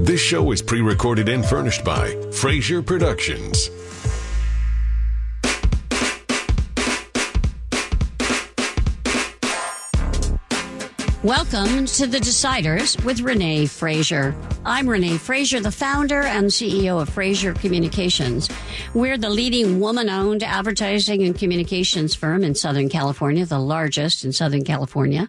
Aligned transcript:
This 0.00 0.20
show 0.20 0.52
is 0.52 0.62
pre 0.62 0.80
recorded 0.80 1.28
and 1.28 1.44
furnished 1.44 1.84
by 1.84 2.14
Fraser 2.30 2.82
Productions. 2.82 3.70
Welcome 11.28 11.84
to 11.84 12.06
The 12.06 12.16
Deciders 12.16 13.04
with 13.04 13.20
Renee 13.20 13.66
Fraser. 13.66 14.34
I'm 14.64 14.88
Renee 14.88 15.18
Fraser, 15.18 15.60
the 15.60 15.70
founder 15.70 16.22
and 16.22 16.46
CEO 16.46 17.02
of 17.02 17.10
Fraser 17.10 17.52
Communications. 17.52 18.48
We're 18.94 19.18
the 19.18 19.28
leading 19.28 19.78
woman 19.78 20.08
owned 20.08 20.42
advertising 20.42 21.22
and 21.24 21.38
communications 21.38 22.14
firm 22.14 22.44
in 22.44 22.54
Southern 22.54 22.88
California, 22.88 23.44
the 23.44 23.58
largest 23.58 24.24
in 24.24 24.32
Southern 24.32 24.64
California. 24.64 25.28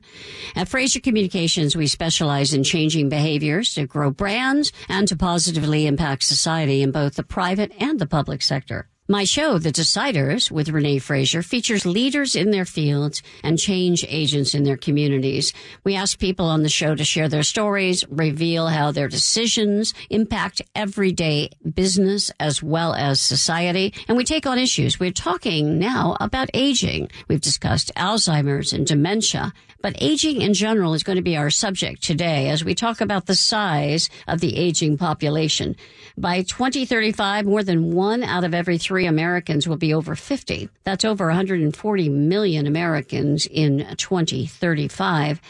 At 0.56 0.70
Fraser 0.70 1.02
Communications, 1.02 1.76
we 1.76 1.88
specialize 1.88 2.54
in 2.54 2.64
changing 2.64 3.10
behaviors 3.10 3.74
to 3.74 3.86
grow 3.86 4.10
brands 4.10 4.72
and 4.88 5.06
to 5.10 5.18
positively 5.18 5.86
impact 5.86 6.24
society 6.24 6.82
in 6.82 6.92
both 6.92 7.16
the 7.16 7.24
private 7.24 7.74
and 7.78 8.00
the 8.00 8.08
public 8.08 8.42
sector. 8.42 8.88
My 9.12 9.24
show, 9.24 9.58
The 9.58 9.72
Deciders, 9.72 10.52
with 10.52 10.70
Renee 10.70 11.00
Fraser, 11.00 11.42
features 11.42 11.84
leaders 11.84 12.36
in 12.36 12.52
their 12.52 12.64
fields 12.64 13.24
and 13.44 13.58
change 13.58 14.06
agents 14.08 14.54
in 14.54 14.66
their 14.66 14.78
communities. 14.78 15.52
We 15.84 15.96
ask 15.96 16.20
people 16.20 16.46
on 16.46 16.62
the 16.62 16.70
show 16.70 16.94
to 16.94 17.04
share 17.04 17.28
their 17.28 17.42
stories, 17.42 18.08
reveal 18.08 18.68
how 18.68 18.92
their 18.92 19.08
decisions 19.08 19.96
impact 20.12 20.62
everyday 20.76 21.50
business 21.74 22.30
as 22.40 22.62
well 22.62 22.94
as 22.94 23.20
society, 23.20 23.96
and 24.08 24.16
we 24.16 24.24
take 24.24 24.46
on 24.46 24.60
issues. 24.60 25.00
We're 25.00 25.12
talking 25.12 25.80
now 25.80 26.16
about 26.20 26.52
aging. 26.54 27.10
We've 27.28 27.42
discussed 27.42 27.92
Alzheimer's 27.96 28.74
and 28.74 28.86
dementia, 28.86 29.54
but 29.82 29.96
aging 30.00 30.44
in 30.44 30.54
general 30.54 30.94
is 30.94 31.02
going 31.04 31.16
to 31.16 31.24
be 31.24 31.38
our 31.38 31.50
subject 31.50 32.04
today 32.04 32.50
as 32.50 32.64
we 32.64 32.76
talk 32.76 33.02
about 33.02 33.26
the 33.26 33.34
size 33.34 34.10
of 34.28 34.40
the 34.40 34.56
aging 34.56 34.98
population. 34.98 35.76
By 36.16 36.44
2035, 36.44 37.46
more 37.46 37.64
than 37.64 37.92
one 37.94 38.24
out 38.24 38.44
of 38.44 38.54
every 38.54 38.78
three 38.78 38.99
Americans 39.06 39.68
will 39.68 39.78
be 39.78 39.94
over 39.94 40.16
50. 40.16 40.70
That's 40.84 41.06
over 41.06 41.28
140 41.28 42.10
million 42.10 42.68
Americans 42.68 43.46
in 43.46 43.96
2035. 43.98 45.42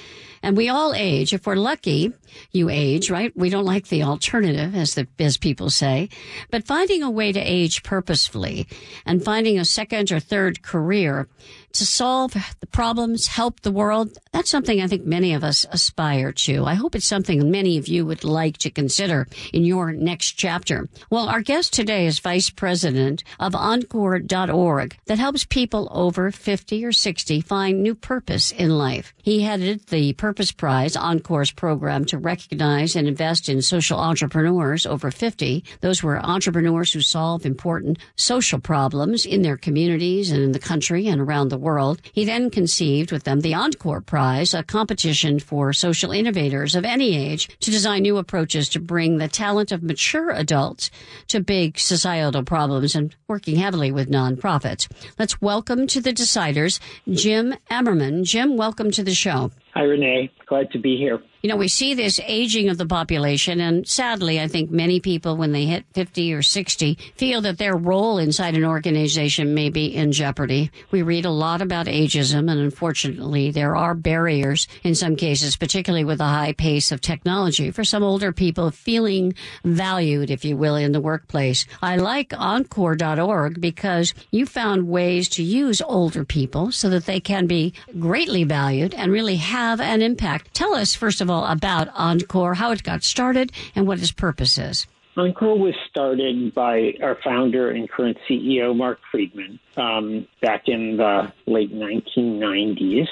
And 0.41 0.55
we 0.55 0.69
all 0.69 0.93
age. 0.93 1.33
If 1.33 1.45
we're 1.45 1.55
lucky, 1.55 2.13
you 2.51 2.69
age, 2.69 3.11
right? 3.11 3.35
We 3.35 3.49
don't 3.49 3.65
like 3.65 3.87
the 3.87 4.03
alternative, 4.03 4.73
as 4.75 4.95
the 4.95 5.07
as 5.19 5.37
people 5.37 5.69
say. 5.69 6.09
But 6.49 6.65
finding 6.65 7.03
a 7.03 7.11
way 7.11 7.31
to 7.31 7.39
age 7.39 7.83
purposefully 7.83 8.67
and 9.05 9.23
finding 9.23 9.59
a 9.59 9.65
second 9.65 10.11
or 10.11 10.19
third 10.19 10.61
career 10.61 11.27
to 11.73 11.85
solve 11.85 12.35
the 12.59 12.67
problems, 12.67 13.27
help 13.27 13.61
the 13.61 13.71
world, 13.71 14.17
that's 14.31 14.49
something 14.49 14.81
I 14.81 14.87
think 14.87 15.05
many 15.05 15.33
of 15.33 15.43
us 15.43 15.65
aspire 15.71 16.31
to. 16.31 16.65
I 16.65 16.73
hope 16.73 16.95
it's 16.95 17.05
something 17.05 17.51
many 17.51 17.77
of 17.77 17.87
you 17.87 18.05
would 18.05 18.23
like 18.23 18.57
to 18.59 18.69
consider 18.69 19.27
in 19.53 19.63
your 19.63 19.91
next 19.91 20.33
chapter. 20.33 20.87
Well, 21.09 21.27
our 21.29 21.41
guest 21.41 21.73
today 21.73 22.05
is 22.05 22.19
Vice 22.19 22.49
President 22.49 23.23
of 23.39 23.55
Encore.org 23.55 24.97
that 25.05 25.19
helps 25.19 25.45
people 25.45 25.87
over 25.91 26.31
50 26.31 26.85
or 26.85 26.91
60 26.91 27.41
find 27.41 27.81
new 27.81 27.95
purpose 27.95 28.51
in 28.51 28.77
life. 28.77 29.13
He 29.21 29.41
headed 29.41 29.87
the 29.87 30.13
Purpose 30.13 30.51
Prize, 30.51 30.95
Encore's 30.95 31.51
program 31.51 32.05
to 32.05 32.17
recognize 32.17 32.95
and 32.95 33.07
invest 33.07 33.49
in 33.49 33.61
social 33.61 33.99
entrepreneurs 33.99 34.85
over 34.85 35.11
50. 35.11 35.63
Those 35.81 36.01
were 36.01 36.19
entrepreneurs 36.19 36.93
who 36.93 37.01
solve 37.01 37.45
important 37.45 37.99
social 38.15 38.59
problems 38.59 39.25
in 39.25 39.41
their 39.41 39.57
communities 39.57 40.31
and 40.31 40.41
in 40.41 40.51
the 40.51 40.59
country 40.59 41.07
and 41.07 41.21
around 41.21 41.49
the 41.49 41.57
world. 41.59 42.01
He 42.11 42.25
then 42.25 42.49
conceived 42.49 43.11
with 43.11 43.23
them 43.23 43.41
the 43.41 43.53
Encore 43.53 44.01
Prize, 44.01 44.53
a 44.53 44.63
competition 44.63 45.39
for 45.39 45.73
social 45.73 46.11
innovators 46.11 46.75
of 46.75 46.85
any 46.85 47.15
age 47.15 47.47
to 47.59 47.71
design 47.71 48.01
new 48.01 48.17
approaches 48.17 48.69
to 48.69 48.79
bring 48.79 49.17
the 49.17 49.27
talent 49.27 49.71
of 49.71 49.83
mature 49.83 50.31
adults 50.31 50.89
to 51.27 51.39
big 51.39 51.77
societal 51.77 52.43
problems 52.43 52.95
and 52.95 53.15
working 53.27 53.57
heavily 53.57 53.91
with 53.91 54.09
nonprofits. 54.09 54.87
Let's 55.17 55.41
welcome 55.41 55.87
to 55.87 56.01
the 56.01 56.13
deciders 56.13 56.79
Jim 57.09 57.55
Emerman. 57.69 58.23
Jim, 58.23 58.57
welcome 58.57 58.91
to 58.91 59.03
the 59.03 59.13
show. 59.13 59.51
Hi, 59.73 59.83
Renee. 59.83 60.31
Glad 60.47 60.71
to 60.71 60.79
be 60.79 60.97
here. 60.97 61.21
You 61.41 61.47
know, 61.47 61.55
we 61.55 61.69
see 61.69 61.93
this 61.93 62.19
aging 62.25 62.67
of 62.67 62.77
the 62.77 62.85
population, 62.85 63.61
and 63.61 63.87
sadly, 63.87 64.41
I 64.41 64.49
think 64.49 64.71
many 64.71 64.99
people, 64.99 65.37
when 65.37 65.53
they 65.53 65.65
hit 65.65 65.85
50 65.93 66.33
or 66.33 66.41
60, 66.41 66.97
feel 67.15 67.39
that 67.41 67.57
their 67.57 67.77
role 67.77 68.17
inside 68.17 68.57
an 68.57 68.65
organization 68.65 69.53
may 69.53 69.69
be 69.69 69.95
in 69.95 70.11
jeopardy. 70.11 70.69
We 70.91 71.01
read 71.01 71.23
a 71.23 71.31
lot 71.31 71.61
about 71.61 71.85
ageism, 71.85 72.51
and 72.51 72.59
unfortunately, 72.59 73.51
there 73.51 73.73
are 73.77 73.95
barriers 73.95 74.67
in 74.83 74.95
some 74.95 75.15
cases, 75.15 75.55
particularly 75.55 76.03
with 76.03 76.17
the 76.17 76.25
high 76.25 76.51
pace 76.51 76.91
of 76.91 76.99
technology, 76.99 77.71
for 77.71 77.85
some 77.85 78.03
older 78.03 78.33
people 78.33 78.69
feeling 78.71 79.33
valued, 79.63 80.29
if 80.29 80.43
you 80.43 80.57
will, 80.57 80.75
in 80.75 80.91
the 80.91 80.99
workplace. 80.99 81.65
I 81.81 81.95
like 81.95 82.33
Encore.org 82.37 83.61
because 83.61 84.13
you 84.29 84.45
found 84.45 84.89
ways 84.89 85.29
to 85.29 85.43
use 85.43 85.81
older 85.81 86.25
people 86.25 86.73
so 86.73 86.89
that 86.89 87.05
they 87.05 87.21
can 87.21 87.47
be 87.47 87.73
greatly 87.97 88.43
valued 88.43 88.93
and 88.93 89.09
really 89.09 89.37
have 89.37 89.79
an 89.79 90.01
impact. 90.01 90.53
Tell 90.53 90.75
us, 90.75 90.95
first 90.95 91.21
of 91.21 91.28
about 91.29 91.89
Encore, 91.95 92.55
how 92.55 92.71
it 92.71 92.83
got 92.83 93.03
started, 93.03 93.51
and 93.75 93.87
what 93.87 93.99
its 93.99 94.11
purpose 94.11 94.57
is. 94.57 94.87
Encore 95.17 95.57
was 95.57 95.73
started 95.89 96.53
by 96.53 96.93
our 97.03 97.17
founder 97.23 97.71
and 97.71 97.89
current 97.89 98.17
CEO, 98.27 98.75
Marc 98.75 98.99
Freedman, 99.11 99.59
um, 99.75 100.27
back 100.41 100.63
in 100.67 100.97
the 100.97 101.31
late 101.45 101.73
1990s. 101.73 103.07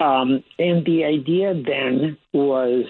Um, 0.00 0.42
and 0.58 0.84
the 0.84 1.04
idea 1.04 1.54
then 1.54 2.16
was 2.32 2.86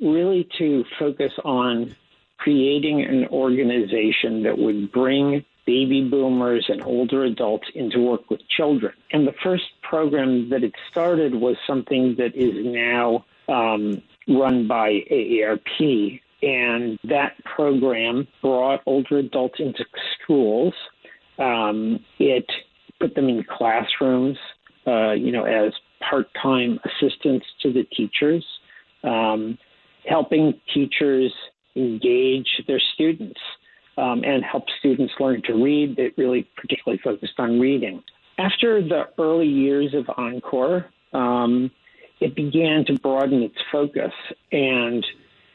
really 0.00 0.48
to 0.58 0.84
focus 0.98 1.32
on 1.44 1.94
creating 2.38 3.02
an 3.02 3.26
organization 3.28 4.44
that 4.44 4.56
would 4.56 4.90
bring 4.92 5.44
baby 5.66 6.08
boomers 6.08 6.66
and 6.68 6.82
older 6.82 7.24
adults 7.24 7.68
into 7.74 8.00
work 8.00 8.30
with 8.30 8.40
children. 8.48 8.92
And 9.12 9.26
the 9.26 9.34
first 9.42 9.64
program 9.82 10.48
that 10.50 10.64
it 10.64 10.72
started 10.90 11.34
was 11.34 11.56
something 11.66 12.16
that 12.18 12.34
is 12.34 12.54
now 12.64 13.24
um, 13.50 14.02
run 14.28 14.66
by 14.66 15.00
AARP. 15.10 16.20
And 16.42 16.98
that 17.04 17.32
program 17.44 18.26
brought 18.40 18.80
older 18.86 19.18
adults 19.18 19.56
into 19.58 19.84
schools. 20.22 20.72
Um, 21.38 22.00
it 22.18 22.46
put 22.98 23.14
them 23.14 23.28
in 23.28 23.44
classrooms, 23.44 24.38
uh, 24.86 25.12
you 25.12 25.32
know, 25.32 25.44
as 25.44 25.72
part-time 26.08 26.78
assistants 26.84 27.46
to 27.62 27.72
the 27.72 27.84
teachers, 27.94 28.44
um, 29.04 29.58
helping 30.08 30.58
teachers 30.72 31.32
engage 31.76 32.48
their 32.66 32.80
students 32.94 33.40
um, 33.98 34.22
and 34.24 34.42
help 34.42 34.64
students 34.78 35.12
learn 35.20 35.42
to 35.42 35.54
read. 35.54 35.98
It 35.98 36.14
really 36.16 36.48
particularly 36.56 37.00
focused 37.04 37.38
on 37.38 37.60
reading. 37.60 38.02
After 38.38 38.82
the 38.82 39.08
early 39.18 39.46
years 39.46 39.94
of 39.94 40.06
Encore, 40.16 40.86
um, 41.12 41.70
it 42.20 42.34
began 42.34 42.84
to 42.86 42.98
broaden 42.98 43.42
its 43.42 43.56
focus. 43.72 44.12
And 44.52 45.04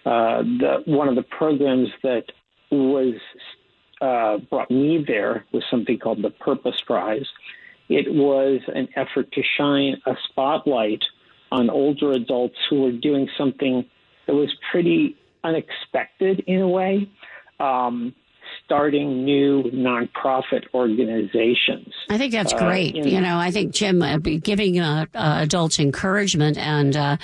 uh, 0.05 0.41
the, 0.41 0.83
one 0.85 1.07
of 1.07 1.15
the 1.15 1.23
programs 1.23 1.89
that 2.03 2.25
was 2.71 3.15
uh, 4.01 4.37
brought 4.49 4.69
me 4.69 5.03
there 5.07 5.45
was 5.51 5.63
something 5.69 5.97
called 5.97 6.21
the 6.21 6.31
Purpose 6.31 6.79
Prize. 6.85 7.25
It 7.87 8.11
was 8.11 8.61
an 8.67 8.87
effort 8.95 9.31
to 9.33 9.41
shine 9.57 10.01
a 10.05 10.13
spotlight 10.29 11.03
on 11.51 11.69
older 11.69 12.11
adults 12.11 12.57
who 12.69 12.81
were 12.81 12.91
doing 12.91 13.29
something 13.37 13.85
that 14.25 14.33
was 14.33 14.53
pretty 14.71 15.15
unexpected 15.43 16.43
in 16.47 16.61
a 16.61 16.67
way. 16.67 17.09
Um, 17.59 18.13
starting 18.63 19.23
new 19.25 19.63
nonprofit 19.73 20.65
organizations. 20.73 21.93
I 22.09 22.17
think 22.17 22.31
that's 22.31 22.53
uh, 22.53 22.57
great. 22.57 22.95
Uh, 22.95 23.07
you 23.07 23.21
know, 23.21 23.37
I 23.37 23.51
think 23.51 23.73
Jim 23.73 24.01
uh, 24.01 24.17
giving 24.17 24.79
uh, 24.79 25.05
uh, 25.13 25.39
adults 25.41 25.79
encouragement 25.79 26.57
and 26.57 26.95
uh, 26.95 27.17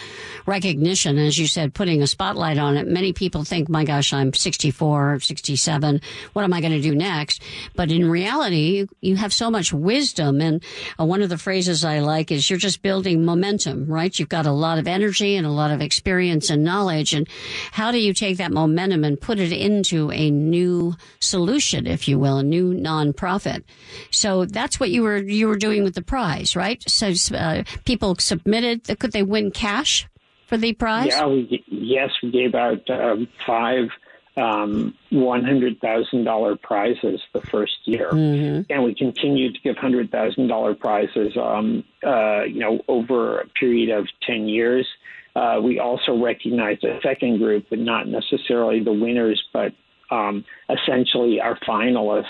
recognition, 0.45 1.17
as 1.17 1.37
you 1.37 1.47
said, 1.47 1.73
putting 1.73 2.01
a 2.01 2.07
spotlight 2.07 2.57
on 2.57 2.77
it. 2.77 2.87
Many 2.87 3.13
people 3.13 3.43
think, 3.43 3.69
"My 3.69 3.83
gosh, 3.83 4.13
I'm 4.13 4.33
64, 4.33 5.19
67. 5.19 6.01
What 6.33 6.43
am 6.43 6.53
I 6.53 6.61
going 6.61 6.73
to 6.73 6.81
do 6.81 6.95
next?" 6.95 7.41
But 7.75 7.91
in 7.91 8.09
reality, 8.09 8.57
you, 8.57 8.87
you 9.01 9.15
have 9.15 9.33
so 9.33 9.49
much 9.49 9.73
wisdom, 9.73 10.41
and 10.41 10.63
one 10.97 11.21
of 11.21 11.29
the 11.29 11.37
phrases 11.37 11.85
I 11.85 11.99
like 11.99 12.31
is, 12.31 12.49
"You're 12.49 12.59
just 12.59 12.81
building 12.81 13.25
momentum." 13.25 13.87
Right? 13.87 14.17
You've 14.17 14.29
got 14.29 14.45
a 14.45 14.51
lot 14.51 14.77
of 14.77 14.87
energy 14.87 15.35
and 15.35 15.45
a 15.45 15.51
lot 15.51 15.71
of 15.71 15.81
experience 15.81 16.49
and 16.49 16.63
knowledge, 16.63 17.13
and 17.13 17.27
how 17.71 17.91
do 17.91 17.99
you 17.99 18.13
take 18.13 18.37
that 18.37 18.51
momentum 18.51 19.03
and 19.03 19.19
put 19.19 19.39
it 19.39 19.51
into 19.51 20.11
a 20.11 20.29
new 20.29 20.95
solution, 21.21 21.87
if 21.87 22.07
you 22.07 22.19
will, 22.19 22.37
a 22.37 22.43
new 22.43 22.73
nonprofit. 22.73 23.63
So 24.09 24.45
that's 24.45 24.79
what 24.79 24.89
you 24.89 25.03
were 25.03 25.17
you 25.17 25.47
were 25.47 25.57
doing 25.57 25.83
with 25.83 25.95
the 25.95 26.01
prize, 26.01 26.55
right? 26.55 26.83
So 26.89 27.13
uh, 27.35 27.63
people 27.85 28.15
submitted. 28.15 28.99
Could 28.99 29.11
they 29.13 29.23
win 29.23 29.51
cash 29.51 30.07
for 30.47 30.57
the 30.57 30.73
prize? 30.73 31.07
Yeah, 31.07 31.27
we, 31.27 31.63
yes, 31.67 32.09
we 32.21 32.31
gave 32.31 32.55
out 32.55 32.89
um, 32.89 33.27
five 33.47 33.89
um, 34.37 34.95
one 35.09 35.43
hundred 35.43 35.79
thousand 35.79 36.23
dollar 36.23 36.55
prizes 36.55 37.21
the 37.33 37.41
first 37.41 37.73
year, 37.85 38.09
mm-hmm. 38.11 38.71
and 38.71 38.83
we 38.83 38.95
continued 38.95 39.53
to 39.55 39.61
give 39.61 39.77
hundred 39.77 40.09
thousand 40.09 40.47
dollar 40.47 40.73
prizes. 40.73 41.37
Um, 41.37 41.83
uh, 42.05 42.43
you 42.43 42.59
know, 42.59 42.81
over 42.87 43.39
a 43.41 43.47
period 43.47 43.89
of 43.89 44.07
ten 44.25 44.47
years. 44.47 44.87
uh, 45.35 45.59
we 45.63 45.79
also 45.79 46.17
recognized 46.17 46.83
a 46.83 46.99
second 47.01 47.37
group, 47.37 47.65
but 47.69 47.79
not 47.79 48.07
necessarily 48.07 48.83
the 48.83 48.91
winners, 48.91 49.41
but 49.53 49.71
um, 50.11 50.45
essentially 50.69 51.39
our 51.39 51.57
finalists, 51.67 52.25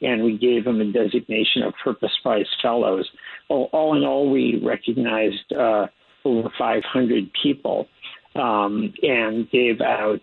and 0.00 0.22
we 0.22 0.36
gave 0.38 0.64
them 0.64 0.80
a 0.80 0.84
designation 0.84 1.62
of 1.62 1.74
Purpose 1.82 2.12
Prize 2.22 2.46
Fellows. 2.62 3.08
All, 3.48 3.68
all 3.72 3.96
in 3.96 4.04
all, 4.04 4.30
we 4.30 4.60
recognized 4.62 5.52
uh, 5.52 5.86
over 6.24 6.48
500 6.58 7.30
people 7.42 7.88
um, 8.34 8.92
and 9.02 9.50
gave 9.50 9.80
out 9.80 10.20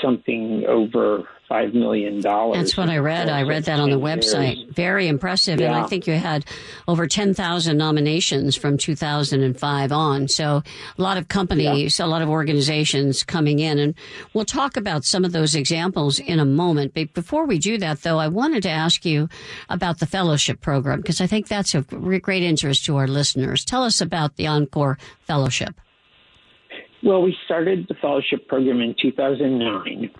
something 0.00 0.64
over 0.68 1.28
five 1.48 1.74
million 1.74 2.20
dollars. 2.20 2.56
That's 2.56 2.76
what 2.76 2.88
I 2.88 2.98
read. 2.98 3.28
I 3.28 3.42
read 3.42 3.64
that 3.64 3.80
on 3.80 3.90
the 3.90 3.98
website. 3.98 4.56
Years. 4.56 4.74
Very 4.74 5.08
impressive, 5.08 5.60
yeah. 5.60 5.66
and 5.66 5.76
I 5.76 5.86
think 5.86 6.06
you 6.06 6.14
had 6.14 6.44
over 6.88 7.06
ten 7.06 7.34
thousand 7.34 7.76
nominations 7.76 8.56
from 8.56 8.78
2005 8.78 9.92
on. 9.92 10.28
So 10.28 10.62
a 10.98 11.02
lot 11.02 11.18
of 11.18 11.28
companies, 11.28 11.98
yeah. 11.98 12.04
a 12.04 12.08
lot 12.08 12.22
of 12.22 12.28
organizations 12.28 13.22
coming 13.22 13.58
in, 13.58 13.78
and 13.78 13.94
we'll 14.34 14.44
talk 14.44 14.76
about 14.76 15.04
some 15.04 15.24
of 15.24 15.32
those 15.32 15.54
examples 15.54 16.18
in 16.18 16.38
a 16.38 16.44
moment. 16.44 16.94
But 16.94 17.12
before 17.14 17.46
we 17.46 17.58
do 17.58 17.78
that, 17.78 18.02
though, 18.02 18.18
I 18.18 18.28
wanted 18.28 18.62
to 18.64 18.70
ask 18.70 19.04
you 19.04 19.28
about 19.68 19.98
the 19.98 20.06
fellowship 20.06 20.60
program 20.60 21.00
because 21.00 21.20
I 21.20 21.26
think 21.26 21.48
that's 21.48 21.74
of 21.74 21.88
great 21.88 22.42
interest 22.42 22.84
to 22.86 22.96
our 22.96 23.08
listeners. 23.08 23.64
Tell 23.64 23.84
us 23.84 24.00
about 24.00 24.36
the 24.36 24.46
Encore 24.46 24.98
Fellowship. 25.26 25.74
Well, 27.02 27.22
we 27.22 27.36
started 27.44 27.86
the 27.88 27.94
fellowship 27.94 28.46
program 28.46 28.80
in 28.80 28.94
2009. 29.00 30.10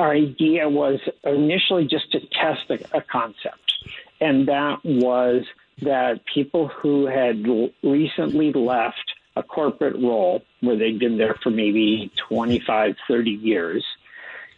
Our 0.00 0.12
idea 0.12 0.66
was 0.66 0.98
initially 1.24 1.86
just 1.86 2.10
to 2.12 2.20
test 2.20 2.70
a, 2.70 2.96
a 2.96 3.02
concept, 3.02 3.74
and 4.18 4.48
that 4.48 4.78
was 4.82 5.44
that 5.82 6.22
people 6.24 6.68
who 6.68 7.04
had 7.04 7.44
recently 7.82 8.50
left 8.54 9.12
a 9.36 9.42
corporate 9.42 9.96
role 9.96 10.42
where 10.62 10.78
they'd 10.78 10.98
been 10.98 11.18
there 11.18 11.36
for 11.42 11.50
maybe 11.50 12.10
25, 12.30 12.96
30 13.06 13.30
years 13.30 13.84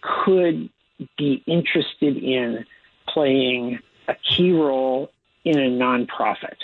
could 0.00 0.70
be 1.18 1.42
interested 1.48 2.16
in 2.18 2.64
playing 3.08 3.80
a 4.06 4.14
key 4.14 4.52
role 4.52 5.10
in 5.44 5.58
a 5.58 5.68
nonprofit. 5.70 6.56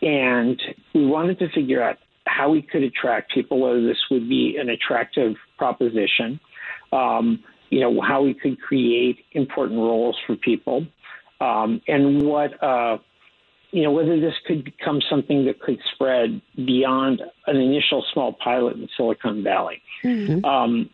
And 0.00 0.58
we 0.94 1.04
wanted 1.04 1.38
to 1.40 1.50
figure 1.50 1.82
out 1.82 1.98
how 2.26 2.48
we 2.48 2.62
could 2.62 2.82
attract 2.82 3.34
people, 3.34 3.60
whether 3.60 3.86
this 3.86 3.98
would 4.10 4.26
be 4.26 4.56
an 4.56 4.70
attractive 4.70 5.36
proposition, 5.58 6.40
um, 6.94 7.44
you 7.70 7.80
know, 7.80 8.00
how 8.00 8.22
we 8.22 8.34
could 8.34 8.60
create 8.60 9.24
important 9.32 9.78
roles 9.78 10.16
for 10.26 10.36
people, 10.36 10.86
um, 11.40 11.80
and 11.86 12.22
what, 12.22 12.62
uh, 12.62 12.98
you 13.72 13.82
know, 13.82 13.90
whether 13.90 14.18
this 14.18 14.34
could 14.46 14.64
become 14.64 15.00
something 15.10 15.44
that 15.44 15.60
could 15.60 15.78
spread 15.92 16.40
beyond 16.64 17.20
an 17.46 17.56
initial 17.56 18.04
small 18.12 18.32
pilot 18.32 18.76
in 18.76 18.88
Silicon 18.96 19.42
Valley. 19.42 19.82
Mm-hmm. 20.02 20.44
Um, 20.44 20.90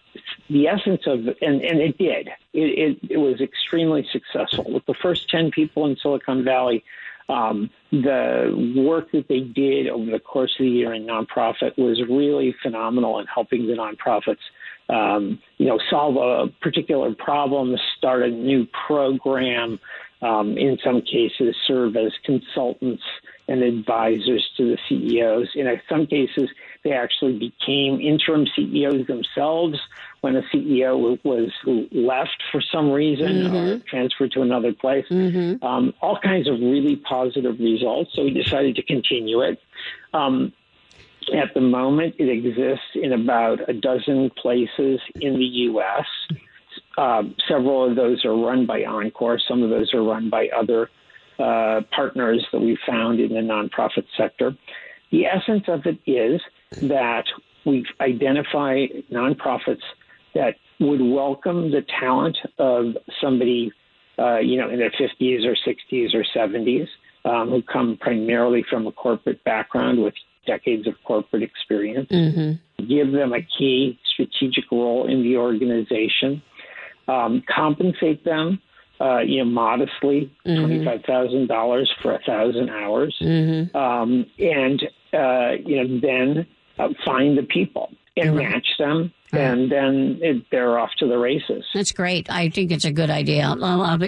the 0.49 0.69
essence 0.69 1.03
of, 1.07 1.21
and, 1.41 1.63
and 1.63 1.81
it 1.81 1.99
did, 1.99 2.29
it, 2.53 2.61
it, 2.61 2.99
it 3.11 3.17
was 3.19 3.41
extremely 3.41 4.07
successful. 4.11 4.65
With 4.73 4.87
the 4.87 4.95
first 4.95 5.29
10 5.29 5.51
people 5.51 5.87
in 5.87 5.97
Silicon 5.97 6.45
Valley, 6.45 6.85
um, 7.29 7.71
the 7.91 8.75
work 8.77 9.11
that 9.13 9.29
they 9.29 9.41
did 9.41 9.89
over 9.89 10.11
the 10.11 10.19
course 10.19 10.55
of 10.59 10.65
the 10.65 10.71
year 10.71 10.93
in 10.93 11.07
nonprofit 11.07 11.77
was 11.79 12.03
really 12.09 12.55
phenomenal 12.63 13.19
in 13.19 13.27
helping 13.27 13.67
the 13.67 13.75
nonprofits, 13.75 14.39
um, 14.88 15.40
you 15.58 15.67
know, 15.67 15.79
solve 15.90 16.17
a 16.17 16.50
particular 16.61 17.14
problem, 17.14 17.76
start 17.96 18.23
a 18.23 18.29
new 18.29 18.67
program, 18.87 19.79
um, 20.23 20.56
in 20.56 20.79
some 20.84 21.02
cases 21.02 21.56
serve 21.67 21.96
as 21.96 22.12
consultants 22.25 23.02
and 23.49 23.62
advisors 23.62 24.49
to 24.56 24.70
the 24.70 24.79
CEOs. 24.88 25.49
In 25.55 25.67
some 25.88 26.06
cases, 26.06 26.49
they 26.84 26.93
actually 26.93 27.38
became 27.38 28.00
interim 28.00 28.46
CEOs 28.55 29.06
themselves 29.08 29.79
when 30.20 30.37
a 30.37 30.43
CEO 30.43 31.19
was 31.25 31.50
left 31.90 32.40
for 32.52 32.61
some 32.61 32.90
reason 32.93 33.26
mm-hmm. 33.26 33.55
or 33.55 33.78
transferred 33.81 34.31
to 34.32 34.43
another 34.43 34.73
place. 34.73 35.05
Mm-hmm. 35.11 35.64
Um, 35.64 35.93
all 36.00 36.19
kinds 36.19 36.49
of 36.49 36.61
really 36.61 36.96
positive 36.96 37.58
results. 37.58 38.12
So 38.14 38.23
we 38.23 38.31
decided 38.31 38.76
to 38.76 38.82
continue 38.82 39.40
it. 39.40 39.61
Um, 40.14 40.52
at 41.31 41.55
the 41.55 41.61
moment, 41.61 42.15
it 42.19 42.29
exists 42.29 42.87
in 42.95 43.13
about 43.13 43.69
a 43.69 43.73
dozen 43.73 44.31
places 44.31 45.01
in 45.21 45.35
the 45.35 45.45
U.S. 45.45 46.07
Uh, 46.97 47.23
several 47.49 47.89
of 47.89 47.97
those 47.97 48.25
are 48.25 48.35
run 48.35 48.67
by 48.67 48.85
Encore. 48.85 49.39
Some 49.47 49.63
of 49.63 49.71
those 49.71 49.93
are 49.95 50.03
run 50.03 50.31
by 50.31 50.49
other 50.49 50.91
uh, 51.39 51.81
partners 51.95 52.47
that 52.53 52.61
we 52.61 52.79
found 52.87 53.21
in 53.21 53.31
the 53.31 53.41
nonprofit 53.41 54.05
sector. 54.17 54.53
The 55.11 55.27
essence 55.27 55.65
of 55.69 55.87
it 55.87 55.99
is 56.07 56.41
that 56.83 57.25
we 57.65 57.85
identify 58.01 58.87
nonprofits 59.11 59.83
that 60.35 60.57
would 60.81 61.01
welcome 61.01 61.71
the 61.71 61.85
talent 62.01 62.37
of 62.59 62.97
somebody, 63.21 63.73
uh, 64.19 64.39
you 64.39 64.59
know, 64.59 64.69
in 64.69 64.79
their 64.79 64.91
50s 64.91 65.45
or 65.45 65.55
60s 65.55 66.15
or 66.15 66.25
70s, 66.35 66.89
um, 67.25 67.51
who 67.51 67.63
come 67.63 67.97
primarily 68.01 68.65
from 68.69 68.87
a 68.87 68.93
corporate 68.93 69.43
background 69.45 70.03
with 70.03 70.15
decades 70.47 70.87
of 70.87 70.94
corporate 71.05 71.43
experience. 71.43 72.09
Mm-hmm. 72.11 72.87
Give 72.87 73.12
them 73.12 73.33
a 73.33 73.43
key 73.43 73.99
strategic 74.12 74.71
role 74.71 75.06
in 75.09 75.23
the 75.23 75.37
organization. 75.37 76.43
Um, 77.09 77.43
compensate 77.49 78.25
them, 78.25 78.61
uh, 79.00 79.19
you 79.19 79.39
know, 79.39 79.50
modestly, 79.50 80.33
mm-hmm. 80.47 80.61
twenty-five 80.61 81.03
thousand 81.05 81.49
dollars 81.49 81.93
for 82.00 82.15
a 82.15 82.21
thousand 82.21 82.71
hours, 82.71 83.17
mm-hmm. 83.21 83.77
um, 83.77 84.27
and 84.39 84.83
uh, 85.12 85.53
you 85.65 85.83
know, 85.83 86.00
then 86.00 86.47
uh, 86.79 86.88
find 87.05 87.37
the 87.37 87.43
people 87.43 87.91
and 88.17 88.37
match 88.37 88.67
them 88.79 89.12
and 89.32 89.73
then 89.73 90.19
it, 90.20 90.44
they're 90.50 90.79
off 90.79 90.90
to 90.99 91.06
the 91.06 91.17
races. 91.17 91.64
That's 91.75 91.93
great. 91.93 92.31
I 92.31 92.50
think 92.50 92.70
it's 92.70 92.84
a 92.84 92.93
good 92.93 93.08
idea. 93.08 93.55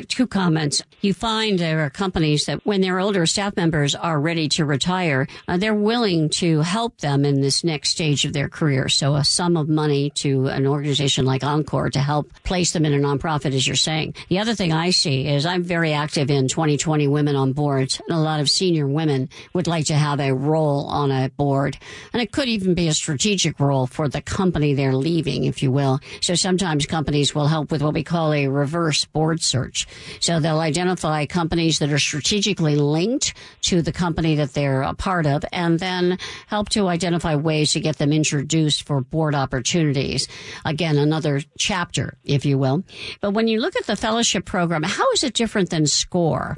two 0.09 0.26
comments. 0.26 0.82
You 1.00 1.15
find 1.15 1.59
there 1.59 1.85
are 1.85 1.91
companies 1.91 2.44
that 2.44 2.65
when 2.67 2.82
their 2.82 2.99
older 2.99 3.25
staff 3.25 3.56
members 3.56 3.94
are 3.94 4.21
ready 4.21 4.49
to 4.50 4.67
retire, 4.67 5.26
uh, 5.49 5.56
they're 5.56 5.75
willing 5.75 6.29
to 6.31 6.61
help 6.61 6.99
them 6.99 7.25
in 7.25 7.41
this 7.41 7.65
next 7.65 7.91
stage 7.91 8.26
of 8.26 8.35
their 8.35 8.49
career. 8.50 8.88
So 8.88 9.15
a 9.15 9.25
sum 9.25 9.56
of 9.56 9.69
money 9.69 10.11
to 10.17 10.49
an 10.49 10.67
organization 10.67 11.25
like 11.25 11.43
Encore 11.43 11.91
to 11.91 12.00
help 12.00 12.31
place 12.43 12.73
them 12.73 12.85
in 12.85 12.93
a 12.93 12.99
nonprofit, 12.99 13.55
as 13.55 13.67
you're 13.67 13.77
saying. 13.77 14.15
The 14.29 14.41
other 14.41 14.55
thing 14.55 14.73
I 14.73 14.91
see 14.91 15.27
is 15.27 15.47
I'm 15.47 15.62
very 15.62 15.94
active 15.94 16.31
in 16.31 16.49
2020 16.49 17.09
Women 17.09 17.35
on 17.35 17.53
Boards, 17.53 18.00
and 18.06 18.17
a 18.17 18.20
lot 18.20 18.41
of 18.41 18.50
senior 18.50 18.87
women 18.87 19.31
would 19.55 19.67
like 19.67 19.87
to 19.87 19.94
have 19.94 20.20
a 20.20 20.35
role 20.35 20.87
on 20.87 21.11
a 21.11 21.31
board, 21.31 21.79
and 22.12 22.20
it 22.20 22.31
could 22.31 22.49
even 22.49 22.75
be 22.75 22.88
a 22.88 22.94
strategic 22.94 23.59
role 23.59 23.87
for 23.87 24.09
the 24.09 24.20
company 24.20 24.75
they're 24.75 24.94
leading 24.94 25.14
leaving, 25.15 25.45
if 25.45 25.63
you 25.63 25.71
will. 25.71 26.01
So 26.21 26.35
sometimes 26.35 26.87
companies 26.87 27.35
will 27.35 27.47
help 27.47 27.71
with 27.71 27.83
what 27.83 27.95
we 27.95 28.03
call 28.03 28.33
a 28.33 28.49
reverse 28.49 29.05
board 29.05 29.41
search. 29.41 29.87
So 30.21 30.41
they'll 30.41 30.59
identify 30.59 31.27
companies 31.27 31.79
that 31.79 31.93
are 31.93 31.99
strategically 31.99 32.77
linked 32.77 33.35
to 33.63 33.81
the 33.81 33.93
company 33.93 34.35
that 34.37 34.55
they're 34.55 34.83
a 34.83 34.94
part 34.94 35.27
of 35.27 35.44
and 35.53 35.79
then 35.79 36.19
help 36.49 36.69
to 36.71 36.89
identify 36.89 37.37
ways 37.37 37.73
to 37.73 37.81
get 37.81 37.99
them 37.99 38.13
introduced 38.13 38.87
for 38.87 39.01
board 39.01 39.35
opportunities. 39.35 40.27
Again, 40.65 40.99
another 40.99 41.43
chapter, 41.59 42.17
if 42.25 42.44
you 42.44 42.59
will. 42.59 42.83
But 43.21 43.33
when 43.33 43.47
you 43.47 43.61
look 43.61 43.77
at 43.77 43.87
the 43.87 43.97
fellowship 43.97 44.44
program, 44.44 44.83
how 44.83 45.11
is 45.13 45.23
it 45.23 45.35
different 45.35 45.71
than 45.71 45.87
SCORE? 45.87 46.56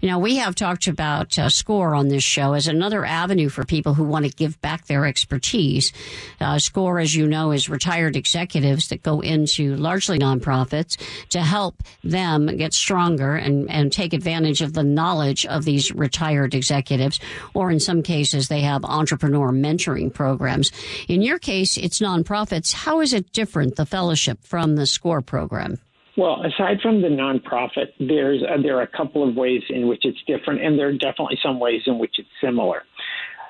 You 0.00 0.08
know, 0.08 0.18
we 0.18 0.36
have 0.36 0.54
talked 0.54 0.86
about 0.86 1.38
uh, 1.38 1.48
SCORE 1.48 1.94
on 1.94 2.08
this 2.08 2.24
show 2.24 2.54
as 2.54 2.66
another 2.66 3.04
avenue 3.04 3.48
for 3.48 3.64
people 3.64 3.94
who 3.94 4.04
want 4.04 4.24
to 4.24 4.30
give 4.30 4.60
back 4.60 4.86
their 4.86 5.06
expertise. 5.06 5.92
Uh, 6.40 6.58
SCORE, 6.58 6.98
as 6.98 7.14
you 7.14 7.26
know, 7.26 7.52
is 7.52 7.68
retired 7.68 8.16
executives 8.16 8.88
that 8.88 9.02
go 9.02 9.20
into 9.20 9.76
largely 9.76 10.18
nonprofits 10.18 10.96
to 11.30 11.40
help 11.40 11.82
them 12.02 12.46
get 12.56 12.72
stronger 12.72 13.36
and, 13.36 13.70
and 13.70 13.92
take 13.92 14.12
advantage 14.12 14.62
of 14.62 14.72
the 14.72 14.82
knowledge 14.84 15.46
of 15.46 15.64
these 15.64 15.92
retired 15.92 16.54
executives. 16.54 17.20
Or 17.54 17.70
in 17.70 17.80
some 17.80 18.02
cases, 18.02 18.48
they 18.48 18.60
have 18.60 18.84
entrepreneur 18.84 19.52
mentoring 19.52 20.12
programs. 20.12 20.70
In 21.08 21.22
your 21.22 21.38
case, 21.38 21.76
it's 21.76 22.00
nonprofits. 22.00 22.72
How 22.72 23.00
is 23.00 23.12
it 23.12 23.32
different, 23.32 23.76
the 23.76 23.86
fellowship, 23.86 24.42
from 24.42 24.76
the 24.76 24.86
SCORE 24.86 25.22
program? 25.22 25.78
Well, 26.16 26.42
aside 26.44 26.80
from 26.80 27.02
the 27.02 27.08
nonprofit, 27.08 27.92
there's 27.98 28.42
uh, 28.42 28.60
there 28.62 28.78
are 28.78 28.82
a 28.82 28.96
couple 28.96 29.28
of 29.28 29.36
ways 29.36 29.62
in 29.68 29.86
which 29.86 30.04
it's 30.04 30.22
different, 30.26 30.62
and 30.62 30.78
there 30.78 30.88
are 30.88 30.92
definitely 30.92 31.38
some 31.42 31.60
ways 31.60 31.82
in 31.86 31.98
which 31.98 32.14
it's 32.18 32.28
similar. 32.40 32.84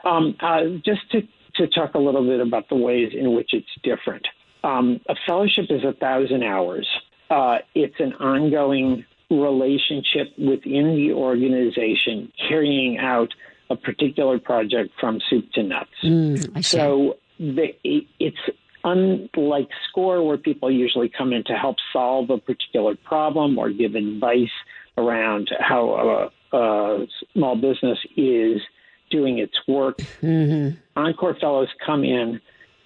Um, 0.04 0.36
uh, 0.40 0.62
just 0.84 1.08
to 1.12 1.22
to 1.56 1.68
talk 1.68 1.94
a 1.94 1.98
little 1.98 2.24
bit 2.24 2.40
about 2.40 2.68
the 2.68 2.74
ways 2.74 3.12
in 3.14 3.34
which 3.34 3.50
it's 3.52 3.68
different. 3.82 4.26
Um, 4.64 5.00
a 5.08 5.14
fellowship 5.26 5.66
is 5.70 5.84
a 5.84 5.92
thousand 5.92 6.42
hours. 6.42 6.86
Uh, 7.30 7.58
it's 7.74 7.98
an 7.98 8.14
ongoing 8.14 9.04
relationship 9.30 10.32
within 10.38 10.96
the 10.96 11.12
organization 11.12 12.32
carrying 12.48 12.98
out 12.98 13.28
a 13.70 13.76
particular 13.76 14.38
project 14.38 14.90
from 15.00 15.20
soup 15.28 15.50
to 15.52 15.62
nuts. 15.62 15.90
Mm, 16.04 16.64
so 16.64 17.16
the, 17.38 17.74
it's 17.84 18.36
unlike 18.86 19.68
SCORE, 19.90 20.22
where 20.22 20.38
people 20.38 20.70
usually 20.70 21.10
come 21.10 21.32
in 21.34 21.44
to 21.44 21.52
help 21.52 21.76
solve 21.92 22.30
a 22.30 22.38
particular 22.38 22.94
problem 23.04 23.58
or 23.58 23.68
give 23.68 23.94
advice 23.94 24.48
around 24.96 25.50
how 25.60 26.30
a, 26.52 26.56
a 26.56 27.06
small 27.34 27.56
business 27.56 27.98
is 28.16 28.62
doing 29.10 29.38
its 29.38 29.54
work, 29.68 29.98
mm-hmm. 30.22 30.76
Encore 30.96 31.36
Fellows 31.38 31.68
come 31.84 32.02
in 32.02 32.40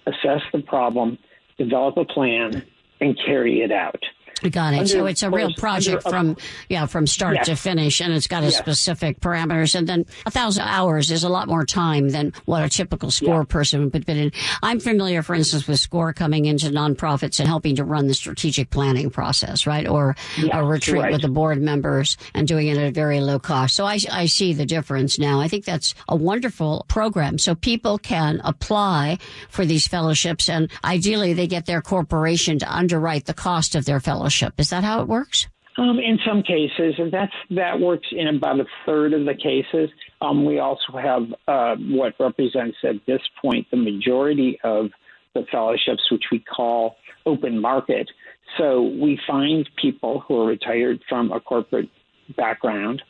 assess 0.07 0.41
the 0.51 0.59
problem, 0.59 1.17
develop 1.57 1.97
a 1.97 2.05
plan, 2.05 2.65
and 2.99 3.17
carry 3.25 3.61
it 3.61 3.71
out. 3.71 4.03
Got 4.49 4.73
it. 4.73 4.77
Under, 4.77 4.87
so 4.87 5.05
it's 5.05 5.21
a 5.21 5.29
real 5.29 5.53
project 5.53 6.03
from 6.03 6.35
yeah 6.67 6.87
from 6.87 7.05
start 7.05 7.35
yes. 7.35 7.45
to 7.45 7.55
finish, 7.55 8.01
and 8.01 8.11
it's 8.11 8.25
got 8.25 8.41
a 8.41 8.47
yes. 8.47 8.57
specific 8.57 9.19
parameters. 9.19 9.75
And 9.75 9.87
then 9.87 10.05
a 10.25 10.31
thousand 10.31 10.63
hours 10.63 11.11
is 11.11 11.23
a 11.23 11.29
lot 11.29 11.47
more 11.47 11.63
time 11.63 12.09
than 12.09 12.33
what 12.45 12.63
a 12.63 12.69
typical 12.69 13.11
SCORE 13.11 13.41
yeah. 13.41 13.43
person 13.43 13.83
would 13.83 13.91
put 13.91 14.09
in. 14.09 14.31
I'm 14.63 14.79
familiar, 14.79 15.21
for 15.21 15.35
instance, 15.35 15.67
with 15.67 15.79
SCORE 15.79 16.13
coming 16.13 16.45
into 16.45 16.67
nonprofits 16.67 17.39
and 17.39 17.47
helping 17.47 17.75
to 17.75 17.83
run 17.83 18.07
the 18.07 18.15
strategic 18.15 18.71
planning 18.71 19.11
process, 19.11 19.67
right? 19.67 19.87
Or 19.87 20.15
yeah, 20.37 20.57
a 20.57 20.65
retreat 20.65 21.03
right. 21.03 21.11
with 21.11 21.21
the 21.21 21.29
board 21.29 21.61
members 21.61 22.17
and 22.33 22.47
doing 22.47 22.67
it 22.67 22.77
at 22.77 22.87
a 22.87 22.91
very 22.91 23.19
low 23.19 23.37
cost. 23.37 23.75
So 23.75 23.85
I, 23.85 23.99
I 24.11 24.25
see 24.25 24.53
the 24.53 24.65
difference 24.65 25.19
now. 25.19 25.39
I 25.39 25.47
think 25.47 25.65
that's 25.65 25.93
a 26.09 26.15
wonderful 26.15 26.85
program. 26.87 27.37
So 27.37 27.53
people 27.53 27.99
can 27.99 28.41
apply 28.43 29.19
for 29.49 29.65
these 29.65 29.87
fellowships, 29.87 30.49
and 30.49 30.71
ideally 30.83 31.33
they 31.33 31.47
get 31.47 31.67
their 31.67 31.81
corporation 31.81 32.57
to 32.59 32.75
underwrite 32.75 33.25
the 33.25 33.35
cost 33.35 33.75
of 33.75 33.85
their 33.85 33.99
fellowship 33.99 34.30
fellowship. 34.31 34.53
Is 34.57 34.69
that 34.69 34.83
how 34.83 35.01
it 35.01 35.07
works? 35.07 35.47
Um, 35.77 35.99
in 35.99 36.19
some 36.25 36.43
cases, 36.43 36.95
and 36.97 37.11
that's 37.11 37.33
that 37.51 37.79
works 37.79 38.07
in 38.11 38.27
about 38.27 38.59
a 38.59 38.65
third 38.85 39.13
of 39.13 39.25
the 39.25 39.33
cases. 39.33 39.89
Um, 40.21 40.43
we 40.43 40.59
also 40.59 40.97
have 41.01 41.23
uh, 41.47 41.75
what 41.77 42.13
represents 42.19 42.77
at 42.83 42.95
this 43.07 43.21
point 43.41 43.67
the 43.71 43.77
majority 43.77 44.59
of 44.63 44.89
the 45.33 45.45
fellowships, 45.49 46.11
which 46.11 46.25
we 46.31 46.39
call 46.39 46.97
open 47.25 47.61
market. 47.61 48.09
So 48.57 48.81
we 48.81 49.17
find 49.25 49.67
people 49.81 50.19
who 50.19 50.41
are 50.41 50.45
retired 50.45 51.01
from 51.07 51.31
a 51.31 51.39
corporate 51.39 51.89
background. 52.35 53.01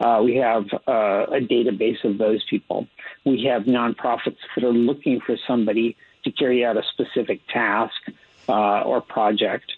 Uh, 0.00 0.22
we 0.24 0.36
have 0.36 0.64
uh, 0.88 1.26
a 1.36 1.40
database 1.40 2.02
of 2.02 2.16
those 2.16 2.42
people. 2.48 2.86
We 3.26 3.44
have 3.44 3.64
nonprofits 3.64 4.38
that 4.54 4.64
are 4.64 4.72
looking 4.72 5.20
for 5.20 5.36
somebody 5.46 5.96
to 6.24 6.30
carry 6.30 6.64
out 6.64 6.78
a 6.78 6.82
specific 6.94 7.40
task 7.52 7.92
uh, 8.48 8.80
or 8.82 9.02
project 9.02 9.70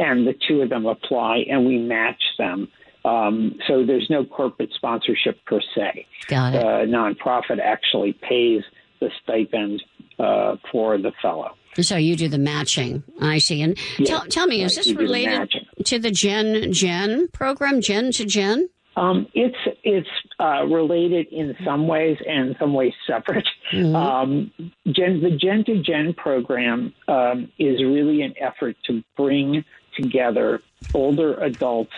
and 0.00 0.26
the 0.26 0.34
two 0.48 0.62
of 0.62 0.70
them 0.70 0.86
apply, 0.86 1.44
and 1.50 1.66
we 1.66 1.78
match 1.78 2.22
them. 2.38 2.68
Um, 3.04 3.58
so 3.66 3.84
there's 3.84 4.08
no 4.10 4.24
corporate 4.24 4.70
sponsorship 4.74 5.44
per 5.46 5.60
se. 5.74 6.06
Got 6.26 6.54
it. 6.54 6.60
The 6.60 6.92
nonprofit 6.92 7.58
actually 7.62 8.12
pays 8.12 8.62
the 9.00 9.10
stipend 9.22 9.82
uh, 10.18 10.56
for 10.70 10.98
the 10.98 11.12
fellow. 11.22 11.50
So 11.80 11.96
you 11.96 12.16
do 12.16 12.28
the 12.28 12.38
matching. 12.38 13.02
I 13.20 13.38
see. 13.38 13.62
And 13.62 13.78
yes, 13.98 14.08
tell, 14.08 14.26
tell 14.26 14.46
me, 14.46 14.62
is 14.62 14.76
this 14.76 14.92
related 14.92 15.54
the 15.76 15.84
to 15.84 15.98
the 15.98 16.10
Gen 16.10 16.72
Gen 16.72 17.28
program, 17.28 17.80
Gen 17.80 18.12
to 18.12 18.24
Gen? 18.24 18.68
Um, 18.96 19.28
it's 19.34 19.56
it's 19.84 20.08
uh, 20.40 20.64
related 20.66 21.28
in 21.30 21.56
some 21.64 21.86
ways 21.86 22.18
and 22.26 22.56
some 22.58 22.74
ways 22.74 22.92
separate. 23.06 23.48
Mm-hmm. 23.72 23.94
Um, 23.94 24.50
Gen, 24.86 25.22
the 25.22 25.38
Gen 25.40 25.64
to 25.66 25.80
Gen 25.80 26.12
program 26.12 26.92
um, 27.06 27.50
is 27.58 27.80
really 27.82 28.22
an 28.22 28.34
effort 28.40 28.76
to 28.88 29.02
bring 29.16 29.64
together 30.00 30.60
older 30.94 31.34
adults 31.34 31.92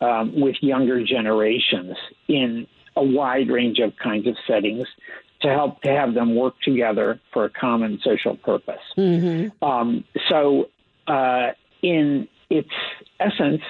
um, 0.00 0.40
with 0.40 0.56
younger 0.60 1.04
generations 1.04 1.96
in 2.28 2.66
a 2.96 3.02
wide 3.02 3.48
range 3.48 3.78
of 3.78 3.96
kinds 3.96 4.26
of 4.26 4.36
settings 4.46 4.86
to 5.40 5.48
help 5.48 5.80
to 5.82 5.88
have 5.88 6.14
them 6.14 6.34
work 6.34 6.54
together 6.62 7.20
for 7.32 7.44
a 7.44 7.50
common 7.50 8.00
social 8.02 8.36
purpose. 8.36 8.82
Mm-hmm. 8.96 9.64
Um, 9.64 10.04
so, 10.28 10.68
uh, 11.06 11.48
in 11.82 12.28
its 12.48 12.70
essence, 13.18 13.62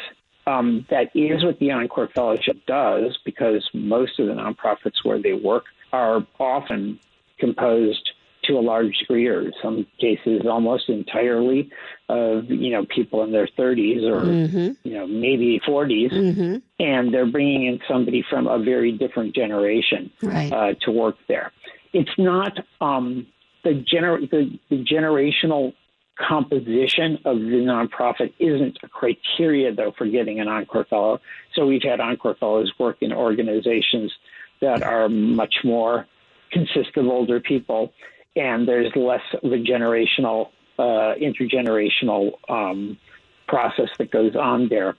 um, 0.47 0.87
that 0.91 1.11
is 1.15 1.45
what 1.45 1.59
the 1.61 1.71
Encore 1.71 2.09
Fellowship 2.15 2.59
does 2.67 3.19
because 3.25 3.69
most 3.73 4.19
of 4.19 4.27
the 4.27 4.35
nonprofits 4.35 5.05
where 5.05 5.21
they 5.21 5.33
work 5.33 5.65
are 5.93 6.27
often 6.39 6.99
composed 7.39 8.11
to 8.45 8.55
a 8.55 8.61
large 8.61 8.97
degree, 8.99 9.27
or 9.27 9.43
in 9.43 9.53
some 9.63 9.87
cases 10.01 10.43
almost 10.49 10.89
entirely, 10.89 11.71
of 12.09 12.51
you 12.51 12.71
know 12.71 12.85
people 12.85 13.23
in 13.23 13.33
their 13.33 13.49
30s 13.59 14.03
or 14.03 14.25
mm-hmm. 14.25 14.89
you 14.89 14.95
know 14.95 15.07
maybe 15.07 15.61
40s, 15.67 16.13
mm-hmm. 16.13 16.57
and 16.79 17.15
they're 17.15 17.31
bringing 17.31 17.67
in 17.67 17.81
somebody 17.89 18.25
from 18.29 18.47
a 18.47 18.59
very 18.59 18.93
different 18.93 19.35
generation 19.35 20.11
right. 20.23 20.53
uh, 20.53 20.75
to 20.83 20.91
work 20.91 21.17
there. 21.29 21.53
It's 21.93 22.11
not 22.19 22.59
um, 22.81 23.27
the, 23.65 23.85
gener- 23.93 24.29
the, 24.31 24.59
the 24.71 24.85
generational 24.85 25.75
composition 26.17 27.19
of 27.25 27.39
the 27.39 27.65
nonprofit 27.65 28.33
isn't 28.39 28.79
a 28.83 28.89
criteria 28.89 29.75
though 29.75 29.93
for 29.97 30.07
getting 30.07 30.41
an 30.41 30.49
Encore 30.49 30.85
Fellow. 30.85 31.21
So 31.55 31.67
we've 31.67 31.83
had 31.83 32.01
Encore 32.01 32.35
Fellows 32.35 32.73
work 32.79 32.99
in 33.01 33.13
organizations 33.13 34.13
that 34.61 34.83
are 34.83 35.09
much 35.09 35.57
more 35.65 36.07
consist 36.51 36.97
of 36.97 37.07
older 37.07 37.41
people 37.41 37.93
and 38.37 38.67
there's 38.67 38.95
less 38.97 39.23
of 39.43 39.53
a 39.53 39.59
generational, 39.59 40.49
uh, 40.79 41.15
intergenerational 41.21 42.33
um, 42.49 42.99
process 43.47 43.89
that 43.99 44.11
goes 44.11 44.35
on 44.37 44.69
there. 44.69 44.97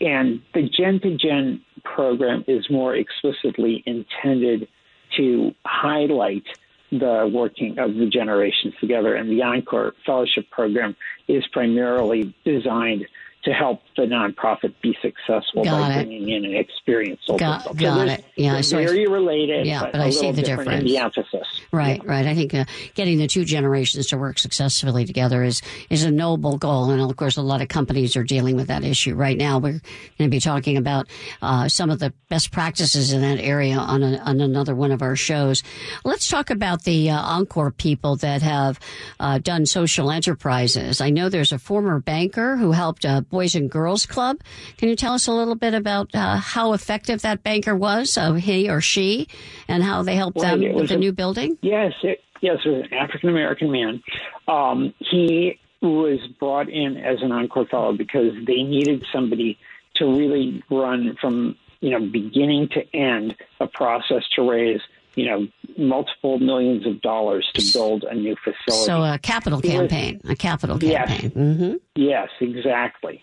And 0.00 0.42
the 0.52 0.68
Gen 0.68 1.00
to 1.00 1.16
Gen 1.16 1.62
program 1.84 2.44
is 2.48 2.68
more 2.70 2.96
explicitly 2.96 3.82
intended 3.86 4.68
to 5.16 5.54
highlight 5.64 6.44
the 6.90 7.30
working 7.32 7.78
of 7.78 7.94
the 7.94 8.06
generations 8.06 8.74
together. 8.80 9.14
And 9.14 9.30
the 9.30 9.42
Encore 9.42 9.94
Fellowship 10.04 10.50
Program 10.50 10.96
is 11.28 11.46
primarily 11.48 12.34
designed 12.44 13.06
to 13.44 13.52
help 13.52 13.82
the 13.96 14.02
nonprofit 14.02 14.74
be 14.82 14.96
successful 15.02 15.64
got 15.64 15.80
by 15.80 15.92
it. 15.92 16.06
bringing 16.06 16.28
in 16.30 16.44
an 16.44 16.56
experienced 16.56 17.24
older 17.28 17.44
got, 17.44 17.62
so 17.62 17.74
got 17.74 18.08
it. 18.08 18.24
Yeah, 18.36 18.60
so 18.62 18.78
very 18.78 19.06
related. 19.06 19.66
Yeah, 19.66 19.82
but, 19.82 19.92
but 19.92 20.00
I 20.00 20.10
see 20.10 20.32
the 20.32 20.42
difference. 20.42 20.80
In 20.80 20.86
the 20.86 20.98
emphasis. 20.98 21.46
Right, 21.70 22.00
yeah. 22.02 22.10
right. 22.10 22.26
I 22.26 22.34
think 22.34 22.54
uh, 22.54 22.64
getting 22.94 23.18
the 23.18 23.26
two 23.26 23.44
generations 23.44 24.06
to 24.08 24.18
work 24.18 24.38
successfully 24.38 25.04
together 25.04 25.42
is 25.42 25.62
is 25.90 26.04
a 26.04 26.10
noble 26.10 26.56
goal, 26.56 26.90
and 26.90 27.00
of 27.00 27.16
course, 27.16 27.36
a 27.36 27.42
lot 27.42 27.60
of 27.60 27.68
companies 27.68 28.16
are 28.16 28.24
dealing 28.24 28.56
with 28.56 28.68
that 28.68 28.82
issue 28.84 29.14
right 29.14 29.36
now. 29.36 29.58
We're 29.58 29.72
going 29.72 29.82
to 30.18 30.28
be 30.28 30.40
talking 30.40 30.76
about 30.76 31.08
uh, 31.42 31.68
some 31.68 31.90
of 31.90 31.98
the 31.98 32.12
best 32.28 32.50
practices 32.50 33.12
in 33.12 33.20
that 33.20 33.38
area 33.40 33.76
on, 33.76 34.02
a, 34.02 34.16
on 34.18 34.40
another 34.40 34.74
one 34.74 34.90
of 34.90 35.02
our 35.02 35.16
shows. 35.16 35.62
Let's 36.04 36.28
talk 36.28 36.50
about 36.50 36.84
the 36.84 37.10
uh, 37.10 37.20
Encore 37.20 37.70
people 37.70 38.16
that 38.16 38.42
have 38.42 38.80
uh, 39.20 39.38
done 39.38 39.66
social 39.66 40.10
enterprises. 40.10 41.00
I 41.00 41.10
know 41.10 41.28
there's 41.28 41.52
a 41.52 41.58
former 41.58 42.00
banker 42.00 42.56
who 42.56 42.72
helped 42.72 43.04
uh, 43.04 43.22
Boys 43.34 43.56
and 43.56 43.68
Girls 43.68 44.06
Club. 44.06 44.40
Can 44.76 44.88
you 44.88 44.94
tell 44.94 45.12
us 45.12 45.26
a 45.26 45.32
little 45.32 45.56
bit 45.56 45.74
about 45.74 46.14
uh, 46.14 46.36
how 46.36 46.72
effective 46.72 47.22
that 47.22 47.42
banker 47.42 47.74
was, 47.74 48.16
uh, 48.16 48.34
he 48.34 48.70
or 48.70 48.80
she, 48.80 49.26
and 49.66 49.82
how 49.82 50.04
they 50.04 50.14
helped 50.14 50.36
well, 50.36 50.56
them 50.56 50.72
with 50.72 50.90
the 50.90 50.94
a, 50.94 50.98
new 50.98 51.10
building? 51.10 51.58
Yes, 51.60 51.92
it, 52.04 52.20
yes, 52.40 52.58
it 52.64 52.68
was 52.68 52.86
an 52.90 52.96
African 52.96 53.30
American 53.30 53.72
man. 53.72 54.02
Um, 54.46 54.94
he 54.98 55.58
was 55.82 56.20
brought 56.38 56.68
in 56.68 56.96
as 56.96 57.22
an 57.22 57.32
encore 57.32 57.66
fellow 57.66 57.92
because 57.92 58.34
they 58.46 58.62
needed 58.62 59.04
somebody 59.12 59.58
to 59.96 60.06
really 60.06 60.62
run 60.70 61.16
from 61.20 61.56
you 61.80 61.90
know 61.90 62.00
beginning 62.00 62.68
to 62.68 62.96
end 62.96 63.34
a 63.58 63.66
process 63.66 64.22
to 64.36 64.48
raise 64.48 64.80
you 65.16 65.26
know, 65.26 65.46
multiple 65.76 66.38
millions 66.38 66.86
of 66.86 67.00
dollars 67.02 67.48
to 67.54 67.72
build 67.72 68.04
a 68.04 68.14
new 68.14 68.36
facility. 68.42 68.84
So 68.84 69.02
a 69.02 69.18
capital 69.18 69.60
campaign, 69.60 70.20
a 70.28 70.36
capital 70.36 70.78
campaign. 70.78 71.20
Yes, 71.22 71.32
mm-hmm. 71.32 71.72
yes 71.94 72.28
exactly. 72.40 73.22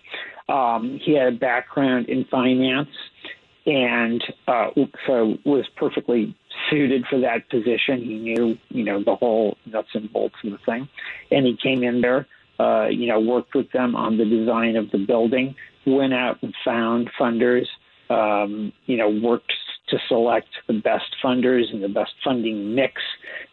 Um, 0.50 1.00
he 1.04 1.14
had 1.14 1.34
a 1.34 1.38
background 1.38 2.10
in 2.10 2.26
finance 2.26 2.90
and 3.66 4.24
uh, 4.48 4.70
so 5.06 5.38
was 5.46 5.66
perfectly 5.76 6.36
suited 6.70 7.06
for 7.10 7.20
that 7.20 7.50
position. 7.50 8.02
He 8.02 8.18
knew, 8.18 8.58
you 8.70 8.84
know, 8.84 9.04
the 9.04 9.16
whole 9.16 9.58
nuts 9.66 9.90
and 9.94 10.12
bolts 10.12 10.36
of 10.44 10.52
the 10.52 10.58
thing. 10.66 10.90
And 11.30 11.46
he 11.46 11.58
came 11.62 11.84
in 11.84 12.02
there, 12.02 12.28
uh, 12.60 12.88
you 12.88 13.08
know, 13.08 13.20
worked 13.20 13.54
with 13.54 13.72
them 13.72 13.96
on 13.96 14.18
the 14.18 14.26
design 14.26 14.76
of 14.76 14.90
the 14.92 14.98
building, 14.98 15.56
went 15.86 16.14
out 16.14 16.42
and 16.42 16.54
found 16.66 17.10
funders, 17.20 17.68
um, 18.10 18.74
you 18.86 18.98
know, 18.98 19.10
worked 19.10 19.54
to 19.92 20.00
select 20.08 20.50
the 20.68 20.74
best 20.74 21.16
funders 21.24 21.72
and 21.72 21.84
the 21.84 21.90
best 21.90 22.14
funding 22.24 22.74
mix 22.74 23.02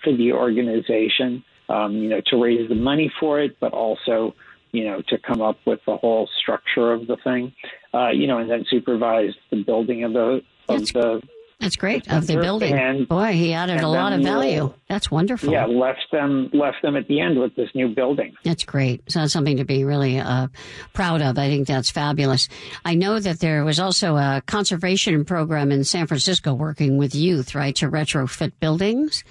for 0.03 0.17
the 0.17 0.33
organization, 0.33 1.45
um, 1.69 1.95
you 1.97 2.09
know, 2.09 2.21
to 2.27 2.43
raise 2.43 2.69
the 2.69 2.75
money 2.75 3.13
for 3.21 3.41
it, 3.41 3.57
but 3.61 3.73
also, 3.73 4.35
you 4.73 4.85
know, 4.85 5.03
to 5.09 5.19
come 5.19 5.43
up 5.43 5.59
with 5.67 5.81
the 5.87 5.97
whole 5.97 6.29
structure 6.41 6.93
of 6.93 7.07
the 7.07 7.17
thing, 7.23 7.53
uh, 7.93 8.09
you 8.09 8.27
know, 8.27 8.39
and 8.39 8.51
then 8.51 8.65
supervise 8.71 9.35
the 9.51 9.63
building 9.63 10.05
of 10.05 10.13
the 10.15 10.43
of 10.69 10.81
That's 10.81 10.93
the 10.93 11.23
that's 11.61 11.75
great 11.75 12.09
of 12.09 12.29
the 12.29 12.37
building. 12.37 12.73
And, 12.73 13.09
Boy, 13.09 13.33
he 13.33 13.53
added 13.53 13.81
a 13.81 13.89
lot 13.89 14.13
of 14.13 14.21
value. 14.21 14.73
That's 14.89 15.11
wonderful. 15.11 15.51
Yeah, 15.53 15.67
left 15.67 16.07
them 16.13 16.51
left 16.53 16.83
them 16.83 16.97
at 16.97 17.09
the 17.09 17.21
end 17.21 17.39
with 17.39 17.57
this 17.57 17.69
new 17.75 17.89
building. 17.89 18.35
That's 18.45 18.65
great. 18.65 19.03
So 19.11 19.21
that's 19.21 19.33
something 19.33 19.57
to 19.57 19.65
be 19.65 19.83
really 19.85 20.21
uh, 20.21 20.49
proud 20.93 21.21
of. 21.21 21.37
I 21.37 21.49
think 21.49 21.67
that's 21.67 21.91
fabulous. 21.91 22.49
I 22.85 22.95
know 22.95 23.19
that 23.19 23.41
there 23.41 23.65
was 23.65 23.81
also 23.81 24.17
a 24.17 24.41
conservation 24.47 25.25
program 25.25 25.73
in 25.73 25.83
San 25.83 26.07
Francisco 26.07 26.55
working 26.55 26.97
with 26.97 27.15
youth, 27.15 27.57
right, 27.57 27.75
to 27.77 27.91
retrofit 27.91 28.53
buildings. 28.61 29.25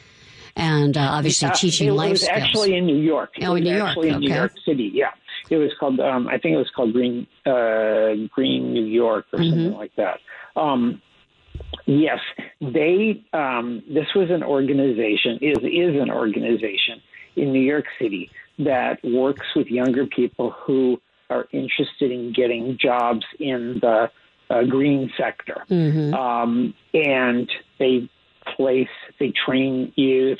And 0.57 0.97
uh, 0.97 1.01
obviously 1.01 1.47
uh, 1.47 1.53
teaching 1.53 1.91
life 1.91 2.17
skills. 2.17 2.29
It 2.29 2.33
was 2.33 2.43
actually 2.43 2.75
in 2.75 2.87
New 2.87 2.97
York. 2.97 3.29
Oh, 3.41 3.55
in 3.55 3.63
New 3.63 3.75
York. 3.75 3.89
Actually 3.89 4.09
in 4.09 4.15
okay. 4.15 4.25
New 4.25 4.35
York 4.35 4.53
City. 4.65 4.91
Yeah, 4.93 5.11
it 5.49 5.57
was 5.57 5.71
called. 5.79 5.99
Um, 6.01 6.27
I 6.27 6.39
think 6.39 6.55
it 6.55 6.57
was 6.57 6.71
called 6.75 6.91
Green 6.91 7.27
uh, 7.45 8.27
Green 8.33 8.73
New 8.73 8.85
York 8.85 9.27
or 9.31 9.39
mm-hmm. 9.39 9.49
something 9.49 9.73
like 9.73 9.95
that. 9.95 10.19
Um, 10.55 11.01
Yes, 11.85 12.19
they. 12.59 13.23
Um, 13.33 13.83
this 13.87 14.07
was 14.15 14.29
an 14.29 14.43
organization. 14.43 15.39
Is 15.41 15.57
is 15.59 16.01
an 16.01 16.11
organization 16.11 17.01
in 17.35 17.53
New 17.53 17.61
York 17.61 17.85
City 17.99 18.29
that 18.59 18.99
works 19.03 19.45
with 19.55 19.67
younger 19.67 20.05
people 20.05 20.51
who 20.51 20.99
are 21.29 21.47
interested 21.51 22.11
in 22.11 22.33
getting 22.33 22.77
jobs 22.81 23.25
in 23.39 23.79
the 23.81 24.09
uh, 24.49 24.63
green 24.63 25.11
sector. 25.17 25.63
Mm-hmm. 25.69 26.13
Um, 26.13 26.73
and 26.93 27.49
they 27.79 28.09
place, 28.55 28.87
they 29.19 29.33
train 29.45 29.91
youth 29.95 30.39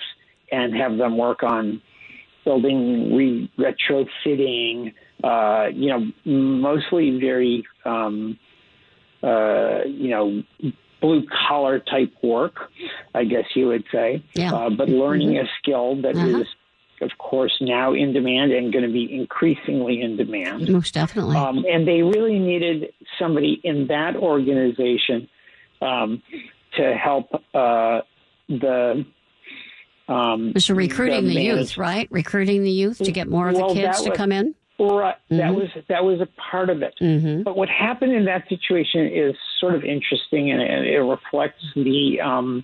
and 0.51 0.75
have 0.75 0.97
them 0.97 1.17
work 1.17 1.43
on 1.43 1.81
building, 2.45 3.15
re- 3.15 3.51
retrofitting, 3.57 4.93
uh, 5.23 5.67
you 5.73 5.89
know, 5.89 6.11
mostly 6.25 7.19
very, 7.19 7.65
um, 7.83 8.39
uh, 9.21 9.83
you 9.85 10.09
know, 10.09 10.43
blue 11.01 11.25
collar 11.47 11.79
type 11.79 12.13
work, 12.23 12.55
I 13.13 13.23
guess 13.23 13.45
you 13.55 13.67
would 13.67 13.85
say. 13.91 14.23
Yeah. 14.33 14.53
Uh, 14.53 14.69
but 14.69 14.89
learning 14.89 15.29
mm-hmm. 15.29 15.45
a 15.45 15.49
skill 15.59 16.01
that 16.01 16.15
uh-huh. 16.15 16.39
is, 16.39 16.47
of 17.01 17.11
course, 17.17 17.55
now 17.61 17.93
in 17.93 18.13
demand 18.13 18.51
and 18.51 18.71
going 18.73 18.85
to 18.85 18.91
be 18.91 19.13
increasingly 19.13 20.01
in 20.01 20.17
demand. 20.17 20.69
Most 20.69 20.93
definitely. 20.93 21.35
Um, 21.35 21.65
and 21.69 21.87
they 21.87 22.01
really 22.01 22.39
needed 22.39 22.93
somebody 23.19 23.59
in 23.63 23.87
that 23.87 24.15
organization 24.15 25.29
um, 25.81 26.23
to 26.75 26.93
help 26.95 27.29
uh, 27.53 28.01
the. 28.49 29.05
Um, 30.07 30.53
so 30.57 30.73
recruiting 30.73 31.27
the, 31.27 31.35
the 31.35 31.41
youth, 31.41 31.77
right? 31.77 32.07
Recruiting 32.09 32.63
the 32.63 32.71
youth 32.71 32.99
to 32.99 33.11
get 33.11 33.27
more 33.27 33.49
of 33.49 33.55
well, 33.55 33.73
the 33.73 33.81
kids 33.81 34.01
to 34.03 34.09
was, 34.11 34.17
come 34.17 34.31
in. 34.31 34.55
Right. 34.79 35.15
Mm-hmm. 35.31 35.37
That 35.37 35.55
was 35.55 35.69
that 35.89 36.03
was 36.03 36.21
a 36.21 36.27
part 36.51 36.69
of 36.69 36.81
it. 36.83 36.93
Mm-hmm. 37.01 37.43
But 37.43 37.57
what 37.57 37.67
happened 37.67 38.13
in 38.13 38.25
that 38.25 38.47
situation 38.47 39.07
is 39.07 39.35
sort 39.59 39.73
of 39.73 39.83
interesting, 39.83 40.51
and 40.51 40.61
it, 40.61 40.87
it 40.87 40.99
reflects 40.99 41.63
the 41.75 42.21
um, 42.23 42.63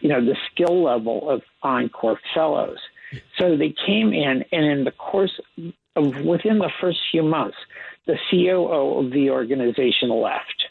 you 0.00 0.08
know 0.10 0.24
the 0.24 0.36
skill 0.52 0.82
level 0.82 1.30
of 1.30 1.42
Encore 1.62 2.20
fellows. 2.34 2.78
So 3.38 3.56
they 3.56 3.74
came 3.86 4.12
in, 4.12 4.44
and 4.52 4.66
in 4.66 4.84
the 4.84 4.90
course 4.90 5.40
of 5.96 6.04
within 6.24 6.58
the 6.58 6.70
first 6.80 6.98
few 7.10 7.22
months, 7.22 7.56
the 8.06 8.18
COO 8.30 9.04
of 9.04 9.12
the 9.12 9.30
organization 9.30 10.10
left, 10.10 10.64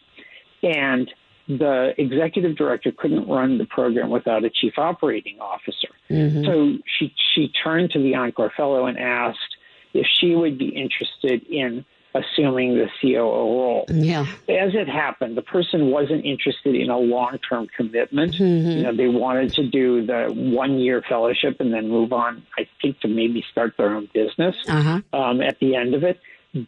and 0.61 1.09
the 1.47 1.93
executive 1.97 2.55
director 2.55 2.91
couldn't 2.95 3.27
run 3.27 3.57
the 3.57 3.65
program 3.65 4.09
without 4.09 4.43
a 4.43 4.49
chief 4.49 4.73
operating 4.77 5.39
officer. 5.39 5.89
Mm-hmm. 6.09 6.45
So 6.45 6.77
she 6.99 7.13
she 7.33 7.51
turned 7.63 7.91
to 7.91 7.99
the 7.99 8.15
Encore 8.15 8.51
fellow 8.55 8.85
and 8.85 8.99
asked 8.99 9.56
if 9.93 10.05
she 10.19 10.35
would 10.35 10.57
be 10.57 10.69
interested 10.69 11.43
in 11.47 11.85
assuming 12.17 12.75
the 12.75 12.87
COO 13.01 13.19
role. 13.19 13.85
Yeah. 13.89 14.21
As 14.49 14.73
it 14.73 14.87
happened, 14.87 15.37
the 15.37 15.41
person 15.41 15.87
wasn't 15.87 16.25
interested 16.25 16.75
in 16.75 16.89
a 16.89 16.97
long 16.97 17.37
term 17.47 17.67
commitment. 17.75 18.33
Mm-hmm. 18.33 18.69
You 18.69 18.83
know, 18.83 18.95
they 18.95 19.07
wanted 19.07 19.53
to 19.53 19.67
do 19.67 20.05
the 20.05 20.27
one 20.33 20.79
year 20.79 21.03
fellowship 21.07 21.57
and 21.59 21.73
then 21.73 21.89
move 21.89 22.13
on, 22.13 22.45
I 22.57 22.67
think, 22.81 22.99
to 23.01 23.07
maybe 23.07 23.43
start 23.51 23.75
their 23.77 23.93
own 23.93 24.09
business 24.13 24.55
uh-huh. 24.67 25.01
um, 25.13 25.41
at 25.41 25.59
the 25.59 25.75
end 25.75 25.93
of 25.93 26.03
it. 26.03 26.19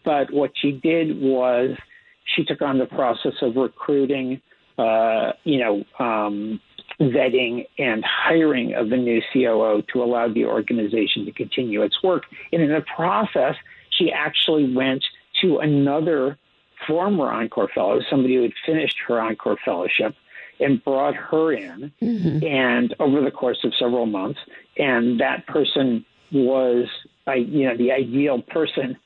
But 0.03 0.31
what 0.31 0.51
she 0.55 0.71
did 0.71 1.19
was 1.19 1.77
she 2.35 2.43
took 2.43 2.61
on 2.61 2.77
the 2.77 2.85
process 2.85 3.33
of 3.41 3.55
recruiting, 3.55 4.41
uh, 4.77 5.33
you 5.43 5.59
know, 5.59 5.83
um, 5.99 6.59
vetting 7.00 7.65
and 7.77 8.03
hiring 8.03 8.74
of 8.74 8.89
the 8.89 8.98
new 8.98 9.22
COO 9.32 9.82
to 9.94 10.03
allow 10.03 10.27
the 10.27 10.46
organization 10.46 11.25
to 11.25 11.32
continue 11.32 11.82
its 11.82 12.01
work. 12.03 12.24
And 12.51 12.62
in 12.62 12.70
the 12.70 12.84
process, 12.96 13.56
she 13.89 14.12
actually 14.12 14.74
went 14.74 15.03
to 15.41 15.60
another 15.60 16.38
former 16.88 17.32
Encore 17.32 17.70
Fellow, 17.74 18.00
somebody 18.10 18.36
who 18.36 18.44
had 18.44 18.53
finished 18.65 18.98
her 19.08 19.20
Encore 19.20 19.58
Fellowship, 19.63 20.15
and 20.60 20.84
brought 20.84 21.15
her 21.15 21.53
in. 21.53 21.91
Mm-hmm. 22.01 22.46
And 22.46 22.96
over 23.00 23.22
the 23.22 23.32
course 23.32 23.60
of 23.63 23.74
several 23.79 24.06
months, 24.06 24.39
and 24.77 25.20
that 25.20 25.48
person 25.48 26.06
was, 26.32 26.88
I, 27.27 27.36
you 27.36 27.68
know, 27.68 27.77
the 27.77 27.91
ideal 27.91 28.41
person 28.41 28.98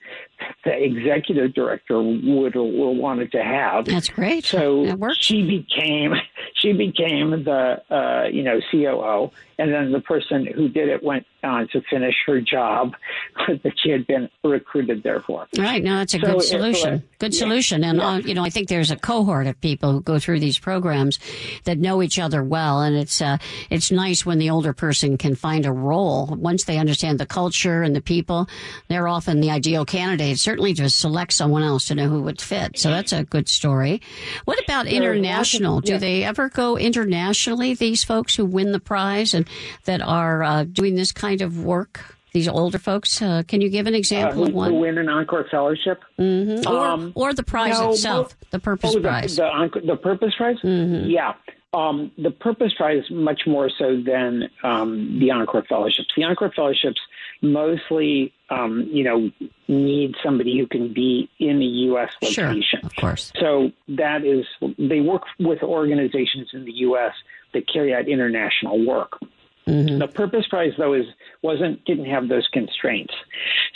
the 0.63 0.83
executive 0.83 1.53
director 1.53 2.01
would, 2.01 2.55
would 2.55 2.55
wanted 2.55 3.31
to 3.31 3.43
have. 3.43 3.85
That's 3.85 4.09
great. 4.09 4.45
So 4.45 4.85
that 4.85 5.15
she 5.19 5.41
became 5.43 6.13
she 6.55 6.73
became 6.73 7.43
the 7.43 7.81
uh, 7.89 8.27
you 8.31 8.43
know 8.43 8.59
COO, 8.71 9.31
and 9.59 9.73
then 9.73 9.91
the 9.91 10.01
person 10.01 10.45
who 10.45 10.67
did 10.69 10.89
it 10.89 11.03
went 11.03 11.25
on 11.43 11.67
to 11.69 11.81
finish 11.89 12.15
her 12.25 12.41
job 12.41 12.93
that 13.47 13.73
she 13.81 13.89
had 13.89 14.07
been 14.07 14.29
recruited 14.43 15.03
there 15.03 15.21
for. 15.21 15.47
Right. 15.57 15.83
No, 15.83 15.97
that's 15.97 16.13
a 16.13 16.19
So 16.19 16.33
good 16.33 16.41
solution. 16.43 17.03
Good 17.19 17.33
yeah, 17.33 17.39
solution. 17.39 17.83
And, 17.83 17.97
yeah. 17.97 18.07
uh, 18.07 18.17
you 18.17 18.33
know, 18.33 18.43
I 18.43 18.49
think 18.49 18.69
there's 18.69 18.91
a 18.91 18.95
cohort 18.95 19.47
of 19.47 19.59
people 19.61 19.91
who 19.91 20.01
go 20.01 20.19
through 20.19 20.39
these 20.39 20.57
programs 20.57 21.19
that 21.65 21.77
know 21.77 22.01
each 22.01 22.19
other 22.19 22.43
well. 22.43 22.81
And 22.81 22.95
it's, 22.95 23.21
uh, 23.21 23.37
it's 23.69 23.91
nice 23.91 24.25
when 24.25 24.39
the 24.39 24.49
older 24.49 24.73
person 24.73 25.17
can 25.17 25.35
find 25.35 25.65
a 25.65 25.71
role. 25.71 26.27
Once 26.27 26.63
they 26.63 26.77
understand 26.77 27.19
the 27.19 27.25
culture 27.25 27.83
and 27.83 27.95
the 27.95 28.01
people, 28.01 28.47
they're 28.87 29.07
often 29.07 29.41
the 29.41 29.51
ideal 29.51 29.85
candidate. 29.85 30.22
Certainly 30.35 30.73
to 30.75 30.89
select 30.89 31.33
someone 31.33 31.63
else 31.63 31.85
to 31.87 31.95
know 31.95 32.07
who 32.09 32.21
would 32.23 32.39
fit. 32.41 32.77
So 32.79 32.89
that's 32.89 33.11
a 33.13 33.23
good 33.23 33.47
story. 33.49 34.01
What 34.45 34.63
about 34.63 34.85
There 34.85 34.93
are 34.93 34.99
lots 34.99 35.09
of- 35.09 35.15
international? 35.23 35.81
Do 35.81 35.97
they 35.97 36.23
ever 36.23 36.49
go 36.49 36.77
internationally, 36.77 37.73
these 37.73 38.03
folks 38.03 38.35
who 38.35 38.45
win 38.45 38.71
the 38.71 38.79
prize 38.79 39.33
and 39.33 39.45
that 39.85 40.01
are 40.01 40.43
uh, 40.43 40.63
doing 40.63 40.95
this 40.95 41.11
kind 41.11 41.41
of 41.41 41.63
work? 41.63 41.99
These 42.33 42.47
older 42.47 42.79
folks, 42.79 43.21
uh, 43.21 43.43
can 43.47 43.61
you 43.61 43.69
give 43.69 43.85
an 43.85 43.93
Uh, 43.93 43.97
example 43.97 44.41
who, 44.43 44.49
of 44.49 44.53
one? 44.55 44.71
who 44.71 44.79
win 44.79 44.97
an 44.97 45.07
Encore 45.07 45.45
Fellowship? 45.51 46.01
Mhm. 46.19 46.65
Or, 46.65 46.85
Um, 46.87 47.11
or 47.13 47.31
the 47.33 47.43
prize 47.43 47.79
no, 47.79 47.91
itself, 47.91 48.35
the 48.49 48.57
purpose 48.59 48.95
Oh, 48.95 48.99
prize. 49.01 49.35
The, 49.35 49.45
Encore- 49.45 49.83
the 49.85 49.95
Purpose 49.97 50.33
Prize? 50.35 50.57
Mhm. 50.63 51.11
Yeah. 51.11 51.33
Um, 51.73 52.11
the 52.17 52.31
Purpose 52.31 52.73
Prize, 52.77 53.03
much 53.09 53.41
more 53.47 53.69
so 53.69 53.99
than 53.99 54.49
um, 54.63 55.19
the 55.19 55.31
Encore 55.31 55.63
Fellowships. 55.67 56.09
The 56.15 56.23
Encore 56.23 56.51
Fellowships 56.55 56.99
mostly, 57.41 58.31
um, 58.49 58.87
you 58.91 59.03
know, 59.03 59.31
need 59.67 60.15
somebody 60.23 60.57
who 60.57 60.67
can 60.67 60.93
be 60.93 61.29
in 61.39 61.61
a 61.61 61.65
U.S. 61.65 62.11
sure, 62.31 62.47
location. 62.49 62.79
of 62.83 62.95
course. 62.95 63.31
So 63.39 63.71
that 63.89 64.23
is, 64.23 64.45
they 64.77 65.01
work 65.01 65.23
with 65.39 65.63
organizations 65.63 66.49
in 66.53 66.65
the 66.65 66.71
U.S. 66.87 67.13
that 67.53 67.67
carry 67.71 67.93
out 67.93 68.07
international 68.07 68.85
work. 68.85 69.17
Mhm. 69.67 69.99
The 69.99 70.07
Purpose 70.07 70.45
Prize, 70.47 70.73
though, 70.77 70.93
is 70.93 71.05
wasn't 71.41 71.83
didn't 71.85 72.05
have 72.05 72.27
those 72.27 72.47
constraints. 72.51 73.13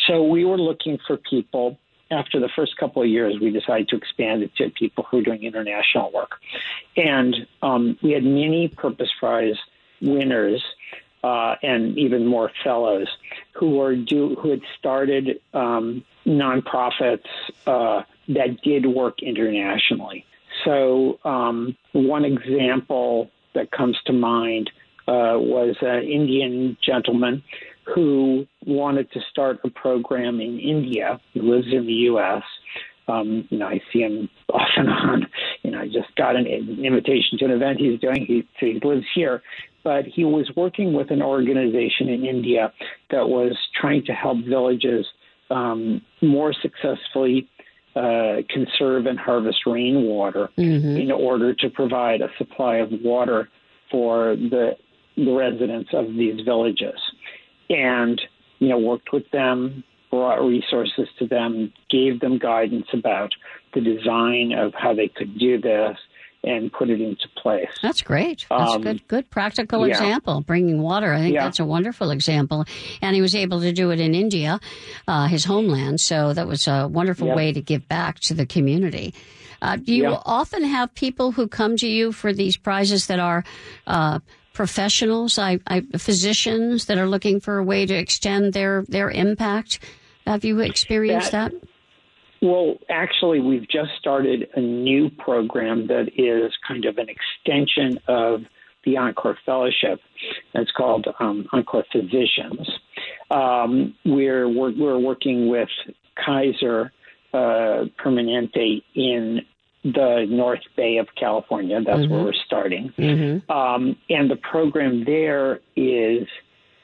So 0.05 0.23
we 0.23 0.43
were 0.45 0.57
looking 0.57 0.97
for 1.07 1.17
people. 1.17 1.79
After 2.09 2.39
the 2.39 2.49
first 2.55 2.77
couple 2.77 3.01
of 3.01 3.09
years, 3.09 3.35
we 3.39 3.51
decided 3.51 3.89
to 3.89 3.97
expand 3.97 4.43
it 4.43 4.55
to 4.55 4.69
people 4.69 5.05
who 5.09 5.19
are 5.19 5.23
doing 5.23 5.43
international 5.43 6.11
work, 6.11 6.39
and 6.95 7.35
um, 7.61 7.97
we 8.01 8.11
had 8.11 8.23
many 8.23 8.69
Purpose 8.69 9.09
Prize 9.19 9.57
winners 10.01 10.63
uh, 11.23 11.55
and 11.61 11.97
even 11.97 12.25
more 12.25 12.51
fellows 12.63 13.07
who 13.53 13.77
were 13.77 13.95
do 13.95 14.35
who 14.35 14.51
had 14.51 14.61
started 14.77 15.41
um, 15.53 16.03
nonprofits 16.25 17.25
uh, 17.65 18.03
that 18.29 18.61
did 18.61 18.85
work 18.85 19.21
internationally. 19.21 20.25
So 20.63 21.19
um, 21.23 21.75
one 21.93 22.25
example 22.25 23.29
that 23.53 23.71
comes 23.71 23.97
to 24.05 24.13
mind 24.13 24.69
uh, 25.07 25.35
was 25.37 25.75
an 25.81 26.03
Indian 26.03 26.77
gentleman 26.81 27.43
who 27.93 28.45
wanted 28.65 29.11
to 29.11 29.19
start 29.31 29.59
a 29.63 29.69
program 29.69 30.39
in 30.41 30.59
India. 30.59 31.19
He 31.33 31.41
lives 31.41 31.67
in 31.71 31.85
the 31.85 31.93
U.S. 32.11 32.43
Um, 33.07 33.47
you 33.49 33.57
know, 33.57 33.67
I 33.67 33.79
see 33.91 33.99
him 33.99 34.29
off 34.53 34.67
and 34.75 34.89
on. 34.89 35.27
You 35.63 35.71
know, 35.71 35.79
I 35.79 35.85
just 35.87 36.13
got 36.15 36.35
an, 36.35 36.45
invitation 36.47 37.37
to 37.39 37.45
an 37.45 37.51
event 37.51 37.79
he's 37.79 37.99
doing. 37.99 38.25
He, 38.25 38.47
he 38.59 38.79
lives 38.83 39.05
here, 39.15 39.41
but 39.83 40.05
he 40.05 40.25
was 40.25 40.51
working 40.55 40.93
with 40.93 41.11
an 41.11 41.21
organization 41.21 42.09
in 42.09 42.25
India 42.25 42.73
that 43.11 43.29
was 43.29 43.55
trying 43.79 44.03
to 44.05 44.13
help 44.13 44.39
villages 44.45 45.05
um, 45.49 46.01
more 46.21 46.53
successfully 46.53 47.47
uh, 47.95 48.41
conserve 48.49 49.05
and 49.05 49.17
harvest 49.17 49.65
rainwater 49.65 50.49
Mhm. 50.57 51.01
in 51.01 51.11
order 51.11 51.53
to 51.53 51.69
provide 51.69 52.21
a 52.21 52.29
supply 52.37 52.75
of 52.77 52.91
water 53.01 53.49
for 53.89 54.35
the, 54.35 54.75
the 55.15 55.31
residents 55.31 55.89
of 55.93 56.13
these 56.13 56.41
villages. 56.41 56.99
And, 57.69 58.21
you 58.59 58.69
know, 58.69 58.77
worked 58.79 59.11
with 59.11 59.29
them, 59.31 59.83
brought 60.09 60.39
resources 60.45 61.07
to 61.19 61.27
them, 61.27 61.73
gave 61.89 62.19
them 62.19 62.37
guidance 62.37 62.87
about 62.93 63.31
the 63.73 63.81
design 63.81 64.53
of 64.57 64.73
how 64.73 64.93
they 64.93 65.09
could 65.09 65.37
do 65.37 65.59
this 65.59 65.97
and 66.43 66.71
put 66.71 66.89
it 66.89 67.01
into 67.01 67.27
place. 67.41 67.67
That's 67.81 68.01
great. 68.01 68.45
That's 68.49 68.71
a 68.71 68.75
Um, 68.75 68.81
good, 68.81 69.07
good 69.07 69.29
practical 69.29 69.85
yeah. 69.85 69.93
example. 69.95 70.41
Bringing 70.41 70.81
water, 70.81 71.11
I 71.13 71.19
think 71.19 71.33
Yeah. 71.33 71.43
that's 71.43 71.59
a 71.59 71.65
wonderful 71.65 72.11
example. 72.11 72.63
And 73.01 73.15
he 73.15 73.21
was 73.21 73.35
able 73.35 73.59
to 73.61 73.73
do 73.73 73.91
it 73.91 73.99
in 73.99 74.15
India, 74.15 74.59
uh, 75.07 75.27
his 75.27 75.43
homeland. 75.45 75.99
So 75.99 76.33
that 76.33 76.47
was 76.47 76.67
a 76.67 76.87
wonderful 76.87 77.27
Yep. 77.27 77.35
way 77.35 77.51
to 77.53 77.61
give 77.61 77.89
back 77.89 78.19
to 78.21 78.33
the 78.33 78.45
community. 78.45 79.13
Uh, 79.61 79.75
do 79.75 79.93
you 79.93 80.03
Yeah. 80.03 80.19
often 80.25 80.63
have 80.63 80.93
people 80.93 81.31
who 81.31 81.47
come 81.47 81.75
to 81.77 81.87
you 81.87 82.11
for 82.11 82.31
these 82.31 82.55
prizes 82.55 83.07
that 83.07 83.19
are 83.19 83.43
uh, 83.87 84.19
professionals, 84.57 85.37
I, 85.37 85.59
I, 85.67 85.81
physicians 85.97 86.85
that 86.87 86.97
are 86.97 87.07
looking 87.07 87.39
for 87.39 87.59
a 87.59 87.63
way 87.63 87.85
to 87.85 87.93
extend 87.93 88.53
their 88.53 88.83
their 88.89 89.11
impact? 89.11 89.79
Have 90.25 90.43
you 90.43 90.59
experienced 90.59 91.31
that? 91.31 91.51
That- 91.51 91.69
Well, 92.41 92.77
actually, 92.89 93.39
we've 93.39 93.69
just 93.69 93.91
started 93.99 94.49
a 94.55 94.59
new 94.59 95.09
program 95.11 95.87
that 95.87 96.07
is 96.17 96.51
kind 96.67 96.85
of 96.85 96.97
an 96.97 97.07
extension 97.07 97.99
of 98.07 98.41
the 98.83 98.97
Encore 98.97 99.37
Fellowship. 99.45 99.99
It's 100.53 100.71
called 100.71 101.07
um, 101.19 101.47
Encore 101.53 101.85
Physicians. 101.91 102.67
Um, 103.29 103.93
we're, 104.05 104.47
we're, 104.49 104.73
we're 104.75 104.99
working 104.99 105.49
with 105.49 105.69
Kaiser 106.25 106.91
uh, 107.33 107.85
Permanente 108.03 108.81
in 108.95 109.41
the 109.83 110.25
North 110.29 110.61
Bay 110.75 110.97
of 110.97 111.07
California. 111.15 111.81
That's 111.81 111.99
mm-hmm. 111.99 112.13
where 112.13 112.23
we're 112.25 112.33
starting. 112.45 112.93
Mm-hmm. 112.97 113.51
Um, 113.51 113.97
and 114.09 114.29
the 114.29 114.35
program 114.35 115.05
there 115.05 115.61
is 115.75 116.27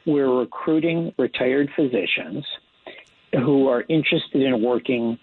we're 0.06 0.39
recruiting 0.39 1.13
retired 1.17 1.69
physicians 1.75 2.45
who 3.34 3.67
are 3.67 3.84
interested 3.89 4.41
in 4.41 4.62
working 4.62 5.17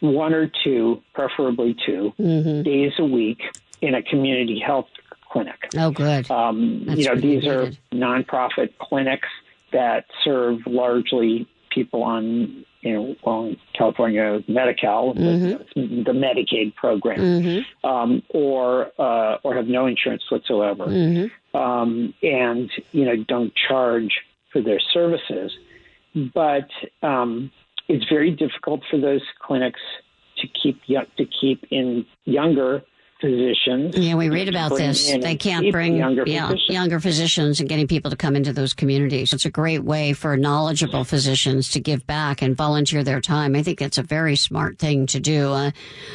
one 0.00 0.34
or 0.34 0.50
two, 0.64 1.00
preferably 1.14 1.76
2 1.86 2.12
mm-hmm. 2.18 2.62
days 2.62 2.92
a 2.98 3.04
week 3.04 3.40
in 3.80 3.94
a 3.94 4.02
community 4.02 4.58
health 4.58 4.88
clinic. 5.30 5.68
Oh, 5.76 5.90
good. 5.90 6.30
Um, 6.30 6.84
you 6.88 7.06
know, 7.06 7.14
these 7.14 7.46
are 7.46 7.70
nonprofit 7.92 8.76
clinics 8.78 9.28
that 9.72 10.06
serve 10.24 10.58
largely 10.66 11.46
people 11.74 12.02
on, 12.02 12.64
you 12.80 12.92
know, 12.92 13.16
well, 13.24 13.54
California 13.76 14.40
Medi-Cal, 14.48 15.14
mm-hmm. 15.14 15.80
the, 15.80 16.04
the, 16.04 16.12
Medicaid 16.12 16.74
program, 16.74 17.18
mm-hmm. 17.18 17.88
um, 17.88 18.22
or 18.30 18.90
uh, 18.98 19.38
or 19.42 19.54
have 19.54 19.66
no 19.66 19.86
insurance 19.86 20.22
whatsoever, 20.30 20.86
mm-hmm. 20.86 21.56
um, 21.56 22.14
and 22.22 22.70
you 22.92 23.04
know 23.04 23.16
don't 23.28 23.52
charge 23.68 24.20
for 24.52 24.60
their 24.60 24.80
services. 24.92 25.52
But 26.34 26.68
um, 27.02 27.50
it's 27.88 28.04
very 28.08 28.30
difficult 28.30 28.82
for 28.90 28.98
those 28.98 29.22
clinics 29.40 29.80
to 30.38 30.48
keep 30.48 30.82
to 30.84 31.24
keep 31.40 31.64
in 31.70 32.04
younger 32.24 32.82
physicians. 33.22 33.96
Yeah, 33.96 34.16
we 34.16 34.28
read 34.28 34.48
about 34.48 34.76
this. 34.76 35.10
They 35.10 35.36
can't 35.36 35.70
bring 35.70 35.96
younger 35.96 36.24
yeah, 36.26 36.48
physicians. 36.48 36.74
younger 36.74 37.00
physicians 37.00 37.60
and 37.60 37.68
getting 37.68 37.86
people 37.86 38.10
to 38.10 38.16
come 38.16 38.34
into 38.34 38.52
those 38.52 38.74
communities. 38.74 39.32
It's 39.32 39.44
a 39.44 39.50
great 39.50 39.84
way 39.84 40.12
for 40.12 40.36
knowledgeable 40.36 41.04
physicians 41.04 41.70
to 41.70 41.80
give 41.80 42.06
back 42.06 42.42
and 42.42 42.56
volunteer 42.56 43.04
their 43.04 43.20
time. 43.20 43.54
I 43.54 43.62
think 43.62 43.80
it's 43.80 43.96
a 43.96 44.02
very 44.02 44.34
smart 44.34 44.78
thing 44.78 45.06
to 45.06 45.20
do. 45.20 45.52
Uh, 45.52 45.70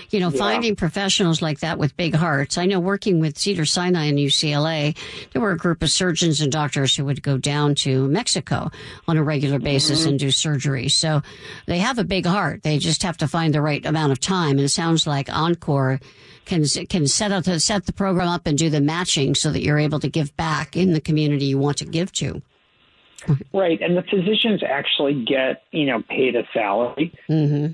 you 0.10 0.20
know, 0.20 0.30
yeah. 0.30 0.38
finding 0.38 0.76
professionals 0.76 1.42
like 1.42 1.62
that 1.62 1.80
with 1.80 1.96
big 1.96 2.14
hearts. 2.14 2.58
I 2.58 2.66
know 2.66 2.80
working 2.80 3.20
with 3.20 3.38
Cedar 3.38 3.66
Sinai 3.66 4.06
and 4.06 4.18
UCLA, 4.18 4.98
there 5.32 5.42
were 5.42 5.52
a 5.52 5.58
group 5.58 5.82
of 5.82 5.90
surgeons 5.90 6.42
and 6.42 6.52
doctors 6.52 6.96
who 6.96 7.06
would 7.06 7.24
go 7.24 7.38
down 7.38 7.74
to 7.76 8.08
Mexico 8.10 8.70
on 9.08 9.16
a 9.16 9.24
regular 9.24 9.60
basis 9.60 10.02
mm-hmm. 10.02 10.10
and 10.10 10.20
do 10.20 10.30
surgery. 10.30 10.90
So 10.90 11.22
they 11.68 11.80
have 11.80 12.00
a 12.00 12.04
big 12.04 12.26
heart. 12.26 12.64
They 12.64 12.78
just 12.80 13.04
have 13.04 13.18
to 13.18 13.28
find 13.28 13.54
the 13.54 13.62
right 13.62 13.86
amount 13.86 14.12
of 14.12 14.20
time. 14.20 14.52
And 14.52 14.62
it 14.62 14.70
sounds 14.70 15.08
like 15.08 15.30
Encore 15.34 16.02
can 16.48 16.66
can 16.90 17.08
set 17.08 17.32
up 17.32 17.46
set 17.46 17.86
the 17.86 17.94
program 17.94 18.28
up 18.28 18.48
and 18.48 18.58
do 18.58 18.70
the 18.70 18.82
matching 18.82 19.36
so 19.36 19.52
that 19.52 19.62
you're 19.62 19.78
able 19.78 20.00
to 20.00 20.10
give 20.10 20.36
back 20.38 20.76
in 20.76 20.94
the 20.94 21.02
community 21.02 21.46
you 21.46 21.58
want 21.58 21.78
to 21.78 21.86
give 21.86 22.12
to. 22.14 22.42
Right, 23.54 23.82
and 23.82 23.98
the 23.98 24.04
physicians 24.04 24.64
actually 24.64 25.26
get 25.26 25.64
you 25.72 25.86
know 25.86 26.02
paid 26.10 26.36
a 26.36 26.44
salary. 26.54 27.14
Mm-hmm. 27.30 27.74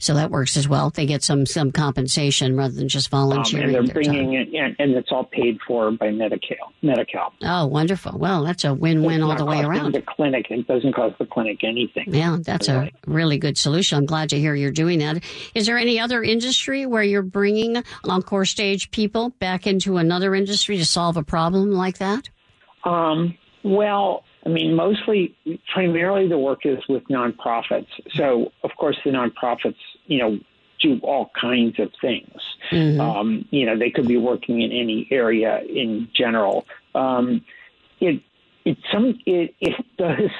So 0.00 0.14
that 0.14 0.30
works 0.30 0.56
as 0.56 0.68
well. 0.68 0.90
They 0.90 1.06
get 1.06 1.22
some 1.22 1.44
some 1.44 1.72
compensation 1.72 2.56
rather 2.56 2.74
than 2.74 2.88
just 2.88 3.10
volunteering. 3.10 3.70
Um, 3.70 3.74
and 3.74 3.88
they're 3.88 3.94
bringing 3.94 4.34
it, 4.34 4.48
and 4.78 4.92
it's 4.94 5.10
all 5.10 5.24
paid 5.24 5.58
for 5.66 5.90
by 5.90 6.10
Medi-Cal. 6.10 6.72
Medi-Cal. 6.82 7.32
Oh, 7.42 7.66
wonderful! 7.66 8.16
Well, 8.18 8.44
that's 8.44 8.64
a 8.64 8.72
win-win 8.72 9.22
all 9.22 9.36
the 9.36 9.44
way 9.44 9.60
around. 9.60 9.94
The 9.94 10.02
clinic 10.02 10.46
it 10.50 10.66
doesn't 10.66 10.92
cost 10.94 11.18
the 11.18 11.26
clinic 11.26 11.64
anything. 11.64 12.14
Yeah, 12.14 12.38
that's 12.40 12.68
a 12.68 12.90
really 13.06 13.38
good 13.38 13.58
solution. 13.58 13.98
I'm 13.98 14.06
glad 14.06 14.30
to 14.30 14.38
hear 14.38 14.54
you're 14.54 14.70
doing 14.70 15.00
that. 15.00 15.22
Is 15.54 15.66
there 15.66 15.78
any 15.78 15.98
other 15.98 16.22
industry 16.22 16.86
where 16.86 17.02
you're 17.02 17.22
bringing 17.22 17.82
encore 18.04 18.44
stage 18.44 18.90
people 18.90 19.30
back 19.40 19.66
into 19.66 19.96
another 19.96 20.34
industry 20.34 20.76
to 20.76 20.84
solve 20.84 21.16
a 21.16 21.24
problem 21.24 21.72
like 21.72 21.98
that? 21.98 22.28
Um, 22.84 23.36
well, 23.64 24.24
I 24.46 24.48
mean, 24.48 24.74
mostly, 24.74 25.34
primarily 25.72 26.28
the 26.28 26.38
work 26.38 26.64
is 26.64 26.78
with 26.88 27.04
nonprofits. 27.08 27.88
So, 28.14 28.52
of 28.62 28.70
course, 28.76 28.96
the 29.04 29.10
nonprofits, 29.10 29.76
you 30.06 30.18
know, 30.18 30.38
do 30.80 31.00
all 31.02 31.30
kinds 31.38 31.78
of 31.80 31.90
things. 32.00 32.40
Mm-hmm. 32.70 33.00
Um, 33.00 33.44
you 33.50 33.66
know, 33.66 33.76
they 33.76 33.90
could 33.90 34.06
be 34.06 34.16
working 34.16 34.62
in 34.62 34.70
any 34.70 35.08
area 35.10 35.60
in 35.62 36.08
general. 36.14 36.66
Um, 36.94 37.44
it 38.00 38.22
it 38.64 38.78
some 38.92 39.18
it, 39.26 39.54
it 39.60 39.84
does 39.98 40.30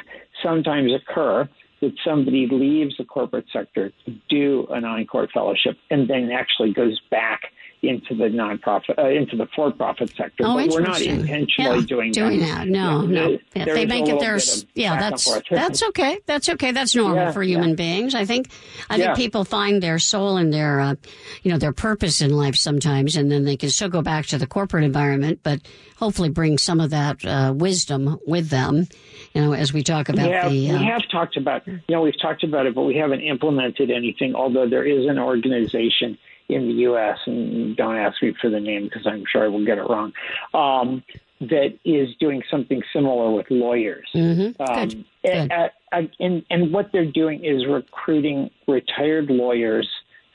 sometimes 0.42 0.92
occur 0.94 1.48
that 1.80 1.92
somebody 2.04 2.46
leaves 2.50 2.96
the 2.96 3.04
corporate 3.04 3.46
sector 3.52 3.92
to 4.04 4.14
do 4.28 4.66
an 4.70 4.84
encore 4.84 5.28
fellowship 5.32 5.76
and 5.90 6.08
then 6.08 6.30
actually 6.30 6.72
goes 6.72 7.00
back 7.10 7.42
into 7.82 8.14
the 8.14 8.24
nonprofit, 8.24 8.98
uh, 8.98 9.08
into 9.08 9.36
the 9.36 9.46
for-profit 9.54 10.10
sector. 10.16 10.42
Oh, 10.44 10.56
but 10.56 10.68
we're 10.70 10.80
not 10.80 11.00
intentionally 11.00 11.78
yeah, 11.78 11.86
doing, 11.86 12.10
doing 12.10 12.40
that. 12.40 12.64
that. 12.64 12.68
No, 12.68 13.02
no. 13.02 13.38
Yeah, 13.54 13.66
they 13.66 13.86
make 13.86 14.08
it 14.08 14.18
their. 14.18 14.38
Yeah, 14.74 14.98
that's 14.98 15.30
that's 15.48 15.82
okay. 15.84 16.18
That's 16.26 16.48
okay. 16.48 16.72
That's 16.72 16.96
normal 16.96 17.32
for 17.32 17.42
human 17.42 17.76
beings. 17.76 18.14
I 18.14 18.24
think. 18.24 18.50
I 18.90 18.98
think 18.98 19.16
people 19.16 19.44
find 19.44 19.80
their 19.82 19.98
soul 19.98 20.36
and 20.38 20.52
their, 20.52 20.80
uh, 20.80 20.94
you 21.42 21.52
know, 21.52 21.58
their 21.58 21.72
purpose 21.72 22.20
in 22.20 22.36
life 22.36 22.56
sometimes, 22.56 23.16
and 23.16 23.30
then 23.30 23.44
they 23.44 23.56
can 23.56 23.70
still 23.70 23.88
go 23.88 24.02
back 24.02 24.26
to 24.26 24.38
the 24.38 24.46
corporate 24.46 24.82
environment, 24.82 25.40
but 25.42 25.60
hopefully 25.96 26.30
bring 26.30 26.58
some 26.58 26.80
of 26.80 26.90
that 26.90 27.24
uh, 27.24 27.52
wisdom 27.54 28.18
with 28.26 28.48
them. 28.48 28.88
You 29.34 29.42
know, 29.42 29.52
as 29.52 29.72
we 29.72 29.84
talk 29.84 30.08
about 30.08 30.28
yeah, 30.28 30.48
the. 30.48 30.72
we 30.72 30.84
have 30.84 31.02
talked 31.10 31.36
about. 31.36 31.67
You 31.68 31.94
know, 31.94 32.02
we've 32.02 32.20
talked 32.20 32.44
about 32.44 32.66
it, 32.66 32.74
but 32.74 32.82
we 32.82 32.96
haven't 32.96 33.20
implemented 33.20 33.90
anything. 33.90 34.34
Although 34.34 34.68
there 34.68 34.84
is 34.84 35.06
an 35.06 35.18
organization 35.18 36.18
in 36.48 36.66
the 36.68 36.74
U.S. 36.74 37.18
and 37.26 37.76
don't 37.76 37.96
ask 37.96 38.22
me 38.22 38.34
for 38.40 38.48
the 38.48 38.60
name 38.60 38.84
because 38.84 39.06
I'm 39.06 39.24
sure 39.30 39.44
I 39.44 39.48
will 39.48 39.64
get 39.64 39.78
it 39.78 39.82
wrong. 39.82 40.12
Um, 40.54 41.02
that 41.40 41.78
is 41.84 42.08
doing 42.18 42.42
something 42.50 42.82
similar 42.92 43.30
with 43.30 43.46
lawyers. 43.50 44.08
Mm-hmm. 44.14 44.60
Um, 44.60 44.88
Good. 44.88 45.04
Good. 45.24 45.52
And, 45.92 46.10
and, 46.18 46.44
and 46.50 46.72
what 46.72 46.90
they're 46.92 47.10
doing 47.10 47.44
is 47.44 47.64
recruiting 47.66 48.50
retired 48.66 49.30
lawyers 49.30 49.88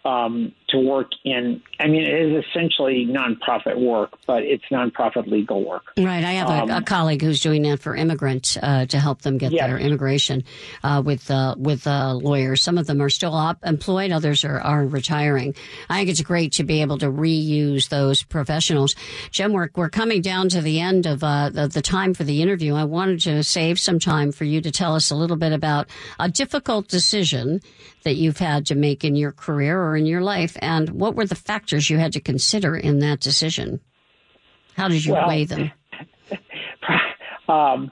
um, 0.05 0.53
to 0.73 0.79
work 0.79 1.11
in. 1.23 1.61
I 1.79 1.87
mean, 1.87 2.03
it 2.03 2.13
is 2.13 2.43
essentially 2.45 3.05
nonprofit 3.05 3.79
work, 3.79 4.17
but 4.27 4.43
it's 4.43 4.63
nonprofit 4.71 5.27
legal 5.27 5.63
work. 5.63 5.83
Right. 5.97 6.23
I 6.23 6.31
have 6.33 6.49
um, 6.49 6.69
a, 6.69 6.77
a, 6.77 6.81
colleague 6.81 7.21
who's 7.21 7.39
doing 7.39 7.61
that 7.63 7.79
for 7.79 7.95
immigrants 7.95 8.57
uh, 8.61 8.85
to 8.87 8.99
help 8.99 9.21
them 9.21 9.37
get 9.37 9.51
yes. 9.51 9.67
their 9.67 9.77
immigration 9.77 10.43
uh, 10.83 11.01
with 11.05 11.29
uh, 11.29 11.55
with 11.57 11.87
uh, 11.87 12.15
lawyers. 12.15 12.61
Some 12.61 12.77
of 12.77 12.87
them 12.87 13.01
are 13.01 13.09
still 13.09 13.35
up, 13.35 13.59
employed, 13.63 14.11
others 14.11 14.43
are, 14.43 14.59
are 14.59 14.85
retiring. 14.85 15.55
I 15.89 15.99
think 15.99 16.09
it's 16.09 16.21
great 16.21 16.53
to 16.53 16.63
be 16.63 16.81
able 16.81 16.97
to 16.99 17.07
reuse 17.07 17.89
those 17.89 18.23
professionals. 18.23 18.95
Jim, 19.31 19.53
we're, 19.53 19.69
we're 19.75 19.89
coming 19.89 20.21
down 20.21 20.49
to 20.49 20.61
the 20.61 20.79
end 20.79 21.05
of 21.05 21.23
uh, 21.23 21.49
the, 21.49 21.67
the 21.67 21.81
time 21.81 22.13
for 22.13 22.23
the 22.23 22.41
interview. 22.41 22.73
I 22.73 22.83
wanted 22.85 23.21
to 23.21 23.43
save 23.43 23.79
some 23.79 23.99
time 23.99 24.31
for 24.31 24.43
you 24.43 24.61
to 24.61 24.71
tell 24.71 24.95
us 24.95 25.11
a 25.11 25.15
little 25.15 25.37
bit 25.37 25.53
about 25.53 25.87
a 26.19 26.29
difficult 26.29 26.87
decision 26.87 27.61
that 28.03 28.15
you've 28.15 28.37
had 28.37 28.65
to 28.67 28.75
make 28.75 29.03
in 29.03 29.15
your 29.15 29.31
career 29.31 29.81
or 29.81 29.95
in 29.95 30.05
your 30.05 30.21
life, 30.21 30.57
and 30.63 30.89
what 30.89 31.15
were 31.15 31.25
the 31.25 31.35
factors 31.35 31.89
you 31.89 31.97
had 31.97 32.13
to 32.13 32.21
consider 32.21 32.75
in 32.75 32.99
that 32.99 33.19
decision? 33.19 33.81
How 34.75 34.87
did 34.87 35.05
you 35.05 35.13
well, 35.13 35.27
weigh 35.27 35.45
them? 35.45 35.71
um, 37.47 37.91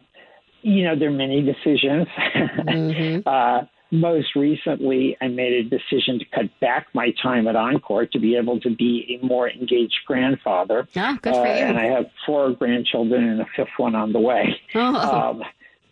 you 0.61 0.83
know, 0.83 0.97
there 0.97 1.09
are 1.09 1.11
many 1.11 1.41
decisions. 1.41 2.07
Mm-hmm. 2.35 3.21
uh, 3.27 3.65
most 3.91 4.35
recently, 4.35 5.17
I 5.21 5.27
made 5.27 5.53
a 5.53 5.63
decision 5.63 6.17
to 6.19 6.25
cut 6.33 6.59
back 6.61 6.87
my 6.93 7.13
time 7.21 7.47
at 7.47 7.55
Encore 7.55 8.05
to 8.05 8.19
be 8.19 8.37
able 8.37 8.59
to 8.61 8.73
be 8.73 9.19
a 9.21 9.25
more 9.25 9.49
engaged 9.49 9.99
grandfather. 10.07 10.87
Oh, 10.95 11.17
good 11.21 11.33
for 11.33 11.45
uh, 11.45 11.53
you. 11.53 11.65
And 11.65 11.77
I 11.77 11.85
have 11.85 12.05
four 12.25 12.51
grandchildren 12.51 13.27
and 13.27 13.41
a 13.41 13.45
fifth 13.55 13.77
one 13.77 13.95
on 13.95 14.13
the 14.13 14.19
way. 14.19 14.59
Oh. 14.75 14.79
Um, 14.95 15.43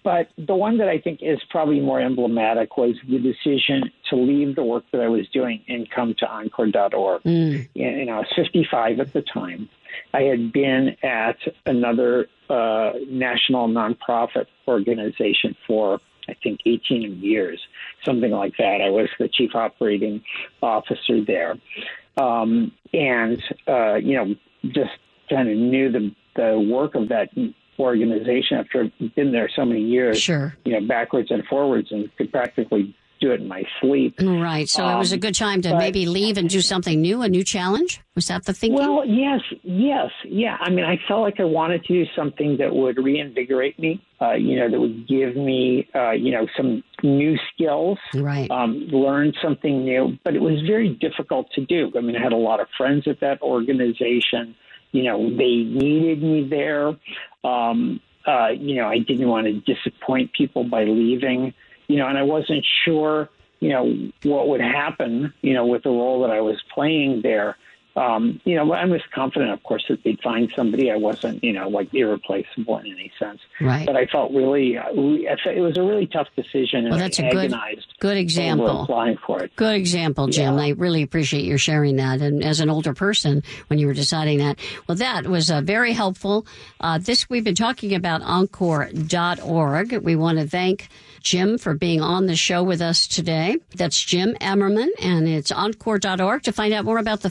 but 0.04 0.30
the 0.38 0.56
one 0.56 0.78
that 0.78 0.88
I 0.88 1.00
think 1.00 1.20
is 1.22 1.40
probably 1.50 1.80
more 1.80 2.00
emblematic 2.00 2.78
was 2.78 2.96
the 3.08 3.20
decision 3.20 3.92
to 4.10 4.16
leave 4.16 4.56
the 4.56 4.64
work 4.64 4.86
that 4.92 5.02
I 5.02 5.08
was 5.08 5.28
doing 5.30 5.62
and 5.68 5.90
come 5.90 6.16
to 6.20 6.26
Encore.org. 6.26 7.24
Mm. 7.24 7.68
You 7.74 8.06
know, 8.06 8.14
I 8.14 8.18
was 8.20 8.34
55 8.36 9.00
at 9.02 9.14
the 9.14 9.22
time. 9.22 9.70
I 10.14 10.22
had 10.22 10.54
been 10.54 10.96
at 11.04 11.38
another 11.66 12.28
uh, 12.50 12.92
national 13.10 13.68
nonprofit 13.68 14.46
organization 14.68 15.56
for, 15.68 16.00
I 16.30 16.34
think, 16.42 16.62
18 16.66 17.20
years, 17.22 17.60
something 18.06 18.32
like 18.32 18.54
that. 18.58 18.82
I 18.82 18.90
was 18.90 19.10
the 19.20 19.28
chief 19.28 19.54
operating 19.54 20.24
officer 20.64 21.24
there. 21.26 21.56
Um, 22.18 22.72
and, 22.94 23.44
uh, 23.68 23.96
you 23.96 24.16
know, 24.16 24.36
just 24.64 24.92
kind 25.30 25.50
of 25.50 25.58
knew 25.58 25.92
the, 25.92 26.16
the 26.36 26.60
work 26.60 26.96
of 26.96 27.10
that 27.10 27.30
organization 27.80 28.58
after 28.58 28.84
I've 28.84 29.16
been 29.16 29.32
there 29.32 29.50
so 29.56 29.66
many 29.66 29.82
years. 29.82 30.20
Sure. 30.20 30.56
You 30.66 30.74
know, 30.74 30.88
backwards 30.88 31.32
and 31.32 31.44
forwards 31.46 31.92
and 31.92 32.10
could 32.18 32.32
practically 32.32 32.96
do 33.20 33.32
it 33.32 33.42
in 33.42 33.48
my 33.48 33.64
sleep. 33.82 34.16
Right. 34.22 34.68
So 34.68 34.86
um, 34.86 34.96
it 34.96 34.98
was 34.98 35.12
a 35.12 35.16
um, 35.16 35.20
good 35.20 35.36
time 35.36 35.62
to 35.64 35.72
but, 35.72 35.78
maybe 35.78 36.06
leave 36.06 36.38
and 36.38 36.50
do 36.50 36.62
something 36.62 37.02
new, 37.02 37.22
a 37.22 37.30
new 37.30 37.44
challenge. 37.44 38.02
Was 38.16 38.28
that 38.28 38.46
the 38.46 38.54
thinking? 38.54 38.78
Well, 38.78 39.06
yes, 39.06 39.42
yes, 39.64 40.10
yeah. 40.26 40.58
I 40.60 40.70
mean, 40.70 40.86
I 40.86 40.98
felt 41.08 41.22
like 41.22 41.40
I 41.40 41.44
wanted 41.44 41.84
to 41.86 41.94
do 41.94 42.10
something 42.16 42.58
that 42.58 42.74
would 42.74 42.98
reinvigorate 42.98 43.78
me. 43.80 44.04
Uh, 44.22 44.34
you 44.34 44.58
know, 44.58 44.70
that 44.70 44.80
would 44.80 45.08
give 45.08 45.36
me, 45.36 45.88
uh, 45.96 46.12
you 46.12 46.32
know, 46.32 46.46
some 46.58 46.84
new 47.04 47.38
skills. 47.54 47.98
Right. 48.14 48.50
Um, 48.52 48.88
learn 48.92 49.34
something 49.42 49.84
new, 49.84 50.18
but 50.24 50.36
it 50.36 50.42
was 50.42 50.62
very 50.68 50.90
difficult 50.90 51.48
to 51.56 51.66
do. 51.66 51.92
I 51.98 52.02
mean, 52.02 52.16
I 52.16 52.22
had 52.22 52.34
a 52.34 52.38
lot 52.38 52.60
of 52.60 52.68
friends 52.78 53.08
at 53.08 53.20
that 53.22 53.42
organization. 53.42 54.56
You 54.92 55.04
know, 55.04 55.30
they 55.30 55.64
needed 55.64 56.24
me 56.24 56.48
there. 56.50 56.98
Um, 57.44 58.02
uh, 58.28 58.50
you 58.50 58.76
know, 58.76 58.88
I 58.88 59.00
didn't 59.00 59.28
want 59.28 59.48
to 59.48 59.54
disappoint 59.74 60.34
people 60.34 60.64
by 60.64 60.84
leaving, 60.84 61.54
you 61.88 61.98
know, 61.98 62.08
and 62.08 62.18
I 62.18 62.24
wasn't 62.24 62.66
sure, 62.86 63.30
you 63.60 63.70
know, 63.70 64.12
what 64.24 64.50
would 64.50 64.62
happen, 64.62 65.34
you 65.42 65.54
know, 65.54 65.66
with 65.66 65.84
the 65.84 65.90
role 65.90 66.22
that 66.22 66.32
I 66.32 66.42
was 66.42 66.58
playing 66.74 67.22
there 67.22 67.56
um, 67.96 68.40
you 68.46 68.56
know, 68.56 68.72
I 68.72 68.86
was 68.86 69.02
confident, 69.14 69.52
of 69.52 69.62
course, 69.64 69.84
that 69.90 70.04
they'd 70.04 70.22
find 70.22 70.52
somebody. 70.56 70.92
I 70.92 70.96
wasn't, 70.96 71.44
you 71.44 71.54
know, 71.54 71.68
like 71.68 71.94
irreplaceable 71.94 72.78
in 72.78 72.88
any 72.88 73.12
sense. 73.20 73.42
Right. 73.60 73.86
But 73.86 73.96
I 73.96 74.06
felt 74.06 74.32
really, 74.32 74.78
uh, 74.78 74.86
it 74.92 75.62
was 75.62 75.78
a 75.78 75.84
really 75.84 76.08
tough 76.08 76.28
decision, 76.36 76.86
and 76.86 76.92
well, 76.92 77.00
that's 77.00 77.20
I 77.20 77.28
a 77.28 77.32
good, 77.32 77.54
good 78.00 78.18
example. 78.18 78.84
Applying 78.84 79.18
for 79.18 79.44
it. 79.44 79.56
Good 79.56 79.76
example, 79.76 80.28
Jim. 80.28 80.58
Yeah. 80.58 80.64
I 80.64 80.70
really 80.70 81.02
appreciate 81.02 81.44
your 81.44 81.58
sharing 81.58 81.98
that. 81.98 82.22
And 82.22 82.44
as 82.44 82.60
an 82.60 82.70
older 82.70 82.94
person, 82.94 83.44
when 83.68 83.80
you 83.80 83.88
were 83.88 83.94
deciding 83.94 84.40
that, 84.40 84.60
well, 84.88 84.96
that 84.98 85.28
was 85.28 85.50
uh, 85.50 85.62
very 85.62 85.94
helpful. 85.94 86.46
Uh, 86.80 87.00
this 87.00 87.30
we've 87.30 87.44
been 87.44 87.56
talking 87.56 87.96
about 87.96 88.22
Encore.org. 88.22 89.98
We 89.98 90.16
want 90.16 90.38
to 90.38 90.48
thank 90.48 90.90
Jim 91.22 91.58
for 91.58 91.74
being 91.74 92.02
on 92.02 92.28
the 92.28 92.36
show 92.36 92.64
with 92.64 92.82
us 92.82 93.08
today. 93.08 93.58
That's 93.76 94.02
Jim 94.02 94.36
Emerman, 94.40 94.90
and 95.02 95.28
it's 95.28 95.52
Encore.org 95.52 96.44
to 96.44 96.52
find 96.52 96.74
out 96.74 96.86
more 96.86 96.98
about 96.98 97.22
the 97.22 97.30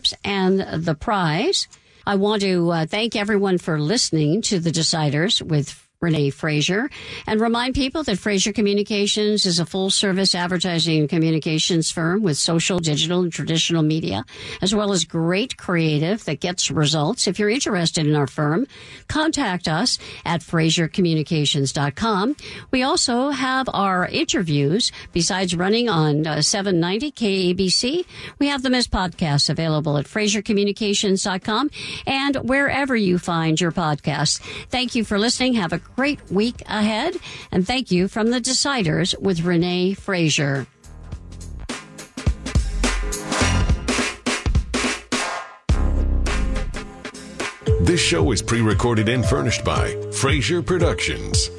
fellowships 0.00 0.14
and 0.24 0.84
the 0.84 0.94
prize. 0.94 1.68
I 2.06 2.16
want 2.16 2.42
to 2.42 2.70
uh, 2.70 2.86
thank 2.86 3.14
everyone 3.14 3.58
for 3.58 3.78
listening 3.78 4.42
to 4.42 4.58
the 4.58 4.70
Deciders 4.70 5.42
with 5.42 5.86
Renee 6.00 6.30
Fraser, 6.30 6.88
and 7.26 7.42
remind 7.42 7.74
people 7.74 8.02
that 8.04 8.18
Fraser 8.18 8.54
Communications 8.54 9.44
is 9.44 9.58
a 9.58 9.66
full 9.66 9.90
service 9.90 10.34
advertising 10.34 11.00
and 11.00 11.10
communications 11.10 11.90
firm 11.90 12.22
with 12.22 12.38
social, 12.38 12.78
digital, 12.78 13.20
and 13.20 13.30
traditional 13.30 13.82
media, 13.82 14.24
as 14.62 14.74
well 14.74 14.92
as 14.92 15.04
great 15.04 15.58
creative 15.58 16.24
that 16.24 16.40
gets 16.40 16.70
results. 16.70 17.26
If 17.26 17.38
you're 17.38 17.50
interested 17.50 18.06
in 18.06 18.16
our 18.16 18.26
firm, 18.26 18.66
contact 19.08 19.68
us 19.68 19.98
at 20.24 20.40
FraserCommunications.com. 20.40 22.36
We 22.70 22.82
also 22.82 23.28
have 23.28 23.68
our 23.74 24.06
interviews. 24.06 24.92
Besides 25.12 25.54
running 25.54 25.90
on 25.90 26.26
uh, 26.26 26.40
790 26.40 27.12
KABC, 27.12 28.06
we 28.38 28.48
have 28.48 28.62
them 28.62 28.72
as 28.72 28.88
podcasts 28.88 29.50
available 29.50 29.98
at 29.98 30.06
FraserCommunications.com 30.06 31.70
and 32.06 32.36
wherever 32.36 32.96
you 32.96 33.18
find 33.18 33.60
your 33.60 33.72
podcasts. 33.72 34.40
Thank 34.70 34.94
you 34.94 35.04
for 35.04 35.18
listening. 35.18 35.52
Have 35.54 35.74
a 35.74 35.82
great 36.00 36.30
week 36.30 36.62
ahead. 36.64 37.14
And 37.52 37.66
thank 37.66 37.90
you 37.90 38.08
from 38.08 38.30
the 38.30 38.40
Deciders 38.40 39.14
with 39.20 39.42
Renee 39.42 39.92
Fraser. 39.92 40.66
This 47.82 48.00
show 48.00 48.32
is 48.32 48.40
pre 48.40 48.62
recorded 48.62 49.10
and 49.10 49.26
furnished 49.26 49.62
by 49.62 49.94
Fraser 50.10 50.62
Productions. 50.62 51.50